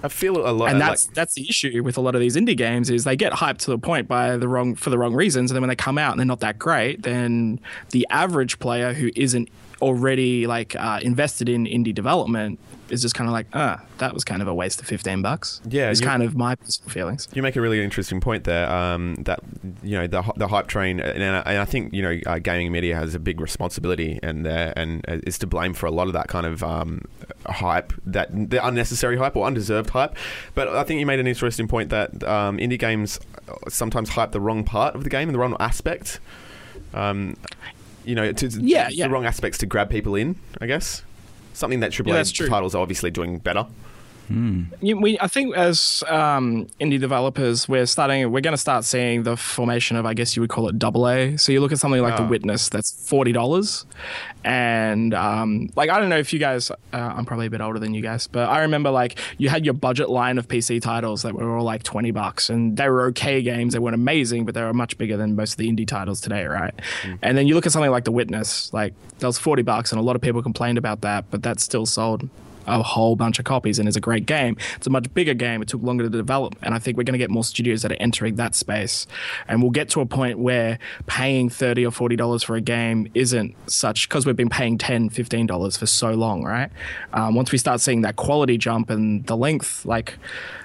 I 0.04 0.08
feel 0.10 0.38
a 0.48 0.52
lot. 0.52 0.70
And 0.70 0.80
like- 0.80 0.90
that's 0.90 1.06
that's 1.08 1.34
the 1.34 1.48
issue 1.50 1.82
with 1.84 1.98
a 1.98 2.02
lot 2.02 2.16
of 2.16 2.22
these 2.22 2.36
indie 2.36 2.56
games 2.56 2.90
is 2.90 3.04
they 3.04 3.16
get 3.16 3.34
hyped 3.34 3.58
to 3.60 3.72
the 3.72 3.80
point 3.80 4.08
by 4.08 4.38
the 4.38 4.48
wrong 4.48 4.76
for 4.76 4.90
the 4.90 4.98
wrong 4.98 5.14
reasons, 5.14 5.52
and 5.52 5.56
then 5.56 5.62
when 5.62 5.70
they 5.70 5.76
come 5.76 5.98
out 5.98 6.12
and 6.12 6.20
they're 6.20 6.26
not 6.26 6.40
that 6.42 6.60
great, 6.60 7.02
then 7.02 7.60
the 7.90 8.06
average 8.10 8.60
player 8.60 8.94
who 8.94 9.10
isn't 9.16 9.50
already 9.82 10.46
like 10.48 10.76
uh, 10.76 11.00
invested 11.02 11.50
in 11.50 11.66
indie 11.66 11.94
development 11.94 12.60
is 12.90 13.02
just 13.02 13.16
kind 13.16 13.28
of 13.28 13.34
like, 13.34 13.48
ah, 13.54 13.82
that 13.98 14.14
was 14.14 14.24
kind 14.24 14.42
of 14.42 14.48
a 14.48 14.54
waste 14.54 14.80
of 14.82 14.88
fifteen 14.88 15.22
bucks. 15.22 15.62
Yeah, 15.70 15.90
it's 15.92 16.02
kind 16.02 16.24
of 16.24 16.36
my 16.36 16.56
personal 16.56 16.90
feelings. 16.90 17.28
You 17.34 17.42
make 17.42 17.56
a 17.56 17.62
really 17.62 17.84
interesting 17.84 18.20
point 18.22 18.44
there. 18.46 18.70
Um, 18.72 19.16
that 19.24 19.40
you 19.84 19.98
know 19.98 20.08
the 20.08 20.22
the 20.38 20.48
hype 20.48 20.68
train, 20.68 21.00
and, 21.00 21.24
I- 21.24 21.40
and 21.52 21.58
I 21.60 21.66
think 21.66 21.94
you 21.94 22.02
know 22.02 22.20
uh, 22.26 22.40
gaming 22.40 22.72
media 22.72 22.96
has 22.96 23.16
a 23.16 23.20
big 23.20 23.40
responsibility, 23.42 24.20
and 24.24 24.46
uh, 24.48 24.74
and 24.76 25.04
uh, 25.10 25.18
is 25.26 25.38
to 25.40 25.48
blame 25.48 25.74
for 25.74 25.86
a 25.86 25.92
lot 25.92 26.08
of 26.08 26.14
that 26.14 26.28
kind 26.28 26.46
of 26.46 26.64
um, 26.64 27.02
hype, 27.48 27.94
that 28.06 28.30
the 28.50 28.66
unnecessary 28.66 29.18
hype 29.18 29.36
or 29.36 29.46
undeserved 29.46 29.90
hype. 29.92 30.16
But 30.56 30.68
I 30.70 30.84
think 30.84 31.00
you 31.00 31.06
made 31.06 31.20
an 31.20 31.28
interesting 31.28 31.68
point 31.68 31.90
that 31.90 32.24
um, 32.24 32.58
indie 32.58 32.80
games 32.80 33.20
sometimes 33.70 34.10
hype 34.10 34.32
the 34.32 34.42
wrong 34.42 34.64
part 34.64 34.96
of 34.96 35.04
the 35.04 35.10
game 35.10 35.28
and 35.30 35.36
the 35.36 35.40
wrong 35.40 35.56
aspect. 35.60 36.20
Um, 36.94 37.38
you 38.06 38.16
know, 38.16 38.32
to, 38.32 38.48
Yeah, 38.48 38.88
yeah. 38.90 39.08
the 39.08 39.14
wrong 39.14 39.26
aspects 39.26 39.58
to 39.60 39.66
grab 39.66 39.90
people 39.90 40.16
in. 40.16 40.38
I 40.62 40.66
guess 40.68 41.04
something 41.58 41.80
that 41.80 41.92
AAA 41.92 42.14
that's 42.14 42.32
true. 42.32 42.48
titles 42.48 42.76
are 42.76 42.82
obviously 42.82 43.12
doing 43.12 43.40
better. 43.40 43.66
You- 44.30 44.98
we, 44.98 45.18
I 45.20 45.28
think 45.28 45.56
as 45.56 46.04
um, 46.08 46.68
indie 46.82 47.00
developers, 47.00 47.68
we're 47.70 47.86
starting. 47.86 48.32
We're 48.32 48.42
going 48.42 48.54
to 48.54 48.58
start 48.58 48.84
seeing 48.86 49.24
the 49.24 49.38
formation 49.38 49.96
of, 49.98 50.06
I 50.06 50.14
guess 50.14 50.36
you 50.36 50.42
would 50.42 50.50
call 50.50 50.68
it 50.70 50.78
double 50.78 51.08
A. 51.08 51.38
So 51.38 51.52
you 51.52 51.62
look 51.62 51.72
at 51.72 51.80
something 51.80 52.02
like 52.02 52.18
The 52.18 52.24
Ah. 52.24 52.28
Witness, 52.28 52.70
that's 52.70 52.92
forty 53.08 53.32
dollars, 53.32 53.86
and 54.44 55.14
um, 55.14 55.70
like 55.76 55.90
I 55.90 56.00
don't 56.00 56.10
know 56.10 56.18
if 56.18 56.34
you 56.34 56.40
guys. 56.40 56.72
Uh, 56.72 56.76
I'm 56.94 57.26
probably 57.26 57.46
a 57.48 57.50
bit 57.50 57.62
older 57.62 57.80
than 57.80 57.94
you 57.94 58.02
guys, 58.02 58.28
but 58.28 58.50
I 58.50 58.62
remember 58.62 58.90
like 58.92 59.20
you 59.38 59.50
had 59.50 59.66
your 59.66 59.74
budget 59.74 60.10
line 60.10 60.38
of 60.38 60.48
PC 60.48 60.82
titles 60.82 61.22
that 61.24 61.34
were 61.34 61.58
all 61.58 61.64
like 61.64 61.84
twenty 61.84 62.12
bucks, 62.12 62.50
and 62.50 62.78
they 62.78 62.90
were 62.90 63.08
okay 63.08 63.42
games. 63.42 63.74
They 63.74 63.80
weren't 63.80 63.96
amazing, 63.96 64.46
but 64.46 64.56
they 64.56 64.62
were 64.62 64.74
much 64.74 64.98
bigger 64.98 65.18
than 65.18 65.36
most 65.36 65.54
of 65.54 65.58
the 65.58 65.70
indie 65.70 65.88
titles 65.88 66.22
today, 66.22 66.46
right? 66.46 66.74
And 67.22 67.38
then 67.38 67.48
you 67.48 67.56
look 67.56 67.66
at 67.66 67.72
something 67.72 67.92
like 67.92 68.06
The 68.06 68.12
Witness, 68.12 68.72
like 68.74 68.94
that 69.20 69.28
was 69.28 69.38
forty 69.38 69.64
bucks, 69.64 69.92
and 69.92 70.00
a 70.00 70.04
lot 70.04 70.16
of 70.16 70.22
people 70.22 70.42
complained 70.42 70.78
about 70.78 71.02
that, 71.02 71.26
but 71.32 71.44
that's 71.44 71.64
still 71.64 71.86
sold 71.86 72.30
a 72.68 72.84
whole 72.84 73.16
bunch 73.16 73.40
of 73.40 73.46
copies 73.46 73.80
and 73.80 73.88
is 73.88 73.96
a 73.96 74.02
great 74.02 74.26
game. 74.26 74.58
It's 74.76 74.88
a 74.88 74.90
much 74.90 75.12
bigger 75.14 75.34
game. 75.34 75.62
It 75.62 75.68
took 75.68 75.82
longer 75.82 76.04
to 76.04 76.10
develop. 76.10 76.56
And 76.62 76.74
I 76.74 76.80
think 76.80 76.98
we're 76.98 77.04
going 77.04 77.14
to 77.14 77.20
get 77.20 77.30
more 77.30 77.44
studios 77.44 77.82
that 77.82 77.92
are 77.92 77.98
entering 78.00 78.36
that 78.36 78.56
space. 78.56 79.08
And 79.48 79.62
we'll 79.62 79.72
get 79.72 79.90
to 79.90 80.02
a 80.02 80.06
point 80.06 80.40
where 80.40 80.78
paying 81.06 81.50
30 81.50 81.86
or 81.86 81.92
$40 81.92 82.44
for 82.44 82.56
a 82.56 82.62
game 82.62 83.10
isn't 83.14 83.56
such, 83.70 84.10
because 84.10 84.26
we've 84.26 84.36
been 84.36 84.50
paying 84.50 84.78
$10, 84.78 85.12
$15 85.12 85.78
for 85.78 85.86
so 85.86 86.12
long, 86.12 86.44
right? 86.44 86.70
Um, 87.14 87.36
once 87.36 87.52
we 87.52 87.58
start 87.58 87.82
seeing 87.82 88.02
that 88.02 88.16
quality 88.18 88.58
jump 88.58 88.90
and 88.90 89.26
the 89.26 89.38
length, 89.38 89.86
like, 89.86 90.18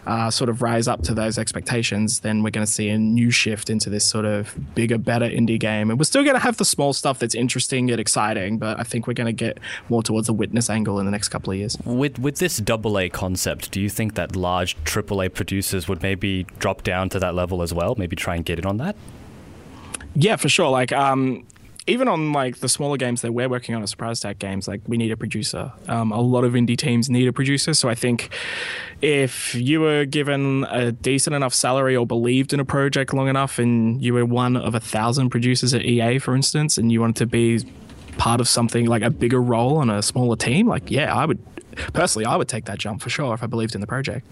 uh, 0.06 0.30
sort 0.30 0.50
of 0.50 0.62
rise 0.62 0.88
up 0.88 1.02
to 1.02 1.14
those 1.14 1.38
expectations, 1.38 2.20
then 2.20 2.42
we're 2.42 2.50
going 2.50 2.66
to 2.66 2.72
see 2.72 2.88
a 2.88 2.98
new 2.98 3.30
shift 3.30 3.70
into 3.70 3.88
this 3.88 4.04
sort 4.04 4.24
of 4.24 4.54
bigger, 4.74 4.98
better 4.98 5.26
indie 5.28 5.58
game. 5.58 5.90
And 5.90 5.98
we're 5.98 6.04
still 6.04 6.24
going 6.24 6.34
to 6.34 6.40
have 6.40 6.56
the 6.56 6.64
small 6.64 6.92
stuff 6.92 7.18
that's 7.18 7.34
interesting 7.34 7.90
and 7.90 8.00
exciting, 8.00 8.58
but 8.58 8.78
I 8.78 8.82
think 8.82 9.06
we're 9.06 9.14
going 9.14 9.26
to 9.26 9.32
get 9.32 9.58
more 9.88 10.02
towards 10.02 10.26
the 10.26 10.32
witness 10.32 10.68
angle 10.68 10.98
in 10.98 11.04
the 11.04 11.12
next 11.12 11.28
couple 11.28 11.52
of 11.52 11.58
years. 11.58 11.78
With 11.84 12.18
with 12.18 12.38
this 12.38 12.58
double 12.58 12.98
A 12.98 13.08
concept, 13.08 13.70
do 13.70 13.80
you 13.80 13.88
think 13.88 14.14
that 14.14 14.34
large 14.34 14.76
triple 14.84 15.22
A 15.22 15.28
producers 15.28 15.88
would 15.88 16.02
maybe 16.02 16.44
drop 16.58 16.82
down 16.82 17.08
to 17.10 17.18
that 17.20 17.34
level 17.34 17.62
as 17.62 17.72
well? 17.72 17.94
Maybe 17.96 18.16
try 18.16 18.34
and 18.34 18.44
get 18.44 18.58
in 18.58 18.66
on 18.66 18.78
that? 18.78 18.96
Yeah, 20.14 20.36
for 20.36 20.48
sure. 20.48 20.68
Like, 20.68 20.92
um, 20.92 21.46
even 21.86 22.06
on 22.08 22.32
like 22.32 22.58
the 22.58 22.68
smaller 22.68 22.96
games 22.96 23.22
that 23.22 23.32
we're 23.32 23.48
working 23.48 23.74
on 23.74 23.82
as 23.82 23.90
surprise 23.90 24.18
attack 24.20 24.38
games, 24.38 24.68
like 24.68 24.80
we 24.86 24.96
need 24.96 25.10
a 25.10 25.16
producer. 25.16 25.72
Um, 25.88 26.12
a 26.12 26.20
lot 26.20 26.44
of 26.44 26.52
indie 26.52 26.76
teams 26.76 27.10
need 27.10 27.26
a 27.26 27.32
producer. 27.32 27.74
So 27.74 27.88
I 27.88 27.94
think 27.94 28.30
if 29.00 29.54
you 29.54 29.80
were 29.80 30.04
given 30.04 30.64
a 30.70 30.92
decent 30.92 31.34
enough 31.34 31.54
salary 31.54 31.96
or 31.96 32.06
believed 32.06 32.52
in 32.52 32.60
a 32.60 32.64
project 32.64 33.12
long 33.12 33.28
enough, 33.28 33.58
and 33.58 34.02
you 34.02 34.14
were 34.14 34.24
one 34.24 34.56
of 34.56 34.74
a 34.74 34.80
thousand 34.80 35.30
producers 35.30 35.74
at 35.74 35.84
EA, 35.84 36.18
for 36.18 36.36
instance, 36.36 36.78
and 36.78 36.92
you 36.92 37.00
wanted 37.00 37.16
to 37.16 37.26
be 37.26 37.60
part 38.18 38.40
of 38.40 38.48
something 38.48 38.86
like 38.86 39.02
a 39.02 39.10
bigger 39.10 39.40
role 39.40 39.78
on 39.78 39.90
a 39.90 40.02
smaller 40.02 40.36
team, 40.36 40.68
like 40.68 40.90
yeah, 40.90 41.14
I 41.14 41.24
would 41.24 41.38
personally, 41.92 42.26
I 42.26 42.36
would 42.36 42.48
take 42.48 42.66
that 42.66 42.78
jump 42.78 43.02
for 43.02 43.10
sure 43.10 43.34
if 43.34 43.42
I 43.42 43.46
believed 43.46 43.74
in 43.74 43.80
the 43.80 43.86
project. 43.86 44.26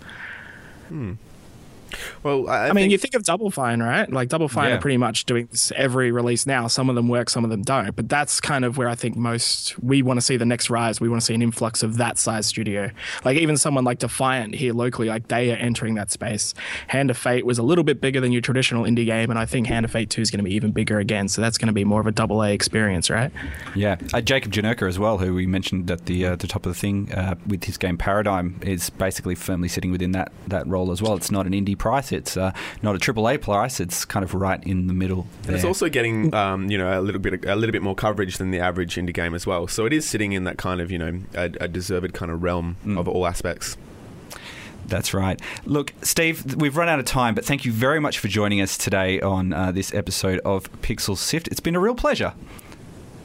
Well, 2.22 2.48
I, 2.48 2.52
I, 2.52 2.62
I 2.64 2.66
mean, 2.68 2.82
think- 2.84 2.92
you 2.92 2.98
think 2.98 3.14
of 3.14 3.24
Double 3.24 3.50
Fine, 3.50 3.80
right? 3.82 4.10
Like 4.10 4.28
Double 4.28 4.48
Fine 4.48 4.70
Yeah. 4.70 4.76
are 4.76 4.80
pretty 4.80 4.96
much 4.96 5.24
doing 5.24 5.46
this 5.50 5.72
every 5.76 6.10
release 6.12 6.46
now. 6.46 6.66
Some 6.66 6.88
of 6.88 6.94
them 6.96 7.08
work, 7.08 7.30
some 7.30 7.44
of 7.44 7.50
them 7.50 7.62
don't. 7.62 7.94
But 7.96 8.08
that's 8.08 8.40
kind 8.40 8.64
of 8.64 8.76
where 8.76 8.88
I 8.88 8.94
think 8.94 9.16
most 9.16 9.78
we 9.82 10.02
want 10.02 10.18
to 10.18 10.20
see 10.24 10.36
the 10.36 10.46
next 10.46 10.70
rise. 10.70 11.00
We 11.00 11.08
want 11.08 11.20
to 11.22 11.26
see 11.26 11.34
an 11.34 11.42
influx 11.42 11.82
of 11.82 11.96
that 11.98 12.18
size 12.18 12.46
studio. 12.46 12.90
Like 13.24 13.36
even 13.38 13.56
someone 13.56 13.84
like 13.84 13.98
Defiant 13.98 14.54
here 14.54 14.72
locally, 14.72 15.08
like 15.08 15.28
they 15.28 15.52
are 15.52 15.56
entering 15.56 15.94
that 15.94 16.10
space. 16.10 16.54
Hand 16.88 17.10
of 17.10 17.16
Fate 17.16 17.44
was 17.46 17.58
a 17.58 17.62
little 17.62 17.84
bit 17.84 18.00
bigger 18.00 18.20
than 18.20 18.32
your 18.32 18.42
traditional 18.42 18.84
indie 18.84 19.06
game, 19.06 19.30
and 19.30 19.38
I 19.38 19.46
think 19.46 19.66
Hand 19.66 19.84
of 19.84 19.90
Fate 19.90 20.10
Two 20.10 20.22
is 20.22 20.30
going 20.30 20.38
to 20.38 20.44
be 20.44 20.54
even 20.54 20.72
bigger 20.72 20.98
again. 20.98 21.28
So 21.28 21.40
that's 21.42 21.58
going 21.58 21.66
to 21.68 21.72
be 21.72 21.84
more 21.84 22.00
of 22.00 22.06
a 22.06 22.12
double 22.12 22.42
A 22.42 22.52
experience, 22.52 23.10
right? 23.10 23.30
Yeah, 23.74 23.96
uh, 24.12 24.20
Jacob 24.20 24.52
Janerka 24.52 24.86
as 24.88 24.98
well, 24.98 25.18
who 25.18 25.34
we 25.34 25.46
mentioned 25.46 25.90
at 25.90 26.06
the 26.06 26.26
uh, 26.26 26.36
the 26.36 26.46
top 26.46 26.66
of 26.66 26.72
the 26.74 26.78
thing 26.78 27.12
uh, 27.12 27.34
with 27.46 27.64
his 27.64 27.76
game 27.78 27.96
Paradigm, 27.98 28.58
is 28.62 28.90
basically 28.90 29.34
firmly 29.34 29.68
sitting 29.68 29.90
within 29.90 30.12
that, 30.12 30.32
that 30.48 30.66
role 30.66 30.90
as 30.90 31.00
well. 31.02 31.14
It's 31.14 31.30
not 31.30 31.46
an 31.46 31.52
indie 31.52 31.78
price, 31.80 32.12
it's 32.12 32.36
uh, 32.36 32.52
not 32.82 32.94
a 32.94 32.98
triple 32.98 33.28
A 33.28 33.38
price. 33.38 33.80
It's 33.80 34.04
kind 34.04 34.22
of 34.22 34.34
right 34.34 34.62
in 34.64 34.86
the 34.86 34.94
middle. 34.94 35.26
And 35.46 35.56
it's 35.56 35.64
also 35.64 35.88
getting, 35.88 36.32
um, 36.34 36.70
you 36.70 36.78
know, 36.78 37.00
a 37.00 37.02
little 37.02 37.20
bit, 37.20 37.44
a 37.44 37.56
little 37.56 37.72
bit 37.72 37.82
more 37.82 37.96
coverage 37.96 38.36
than 38.36 38.52
the 38.52 38.60
average 38.60 38.94
indie 38.94 39.14
game 39.14 39.34
as 39.34 39.46
well. 39.46 39.66
So 39.66 39.86
it 39.86 39.92
is 39.92 40.08
sitting 40.08 40.32
in 40.32 40.44
that 40.44 40.58
kind 40.58 40.80
of, 40.80 40.92
you 40.92 40.98
know, 40.98 41.20
a, 41.34 41.50
a 41.60 41.66
deserved 41.66 42.12
kind 42.12 42.30
of 42.30 42.42
realm 42.42 42.76
of 42.96 43.08
all 43.08 43.26
aspects. 43.26 43.76
That's 44.86 45.14
right. 45.14 45.40
Look, 45.64 45.94
Steve, 46.02 46.56
we've 46.56 46.76
run 46.76 46.88
out 46.88 46.98
of 46.98 47.04
time, 47.04 47.34
but 47.34 47.44
thank 47.44 47.64
you 47.64 47.72
very 47.72 48.00
much 48.00 48.18
for 48.18 48.28
joining 48.28 48.60
us 48.60 48.76
today 48.76 49.20
on 49.20 49.52
uh, 49.52 49.72
this 49.72 49.94
episode 49.94 50.40
of 50.44 50.70
Pixel 50.82 51.16
Sift. 51.16 51.48
It's 51.48 51.60
been 51.60 51.76
a 51.76 51.80
real 51.80 51.94
pleasure. 51.94 52.34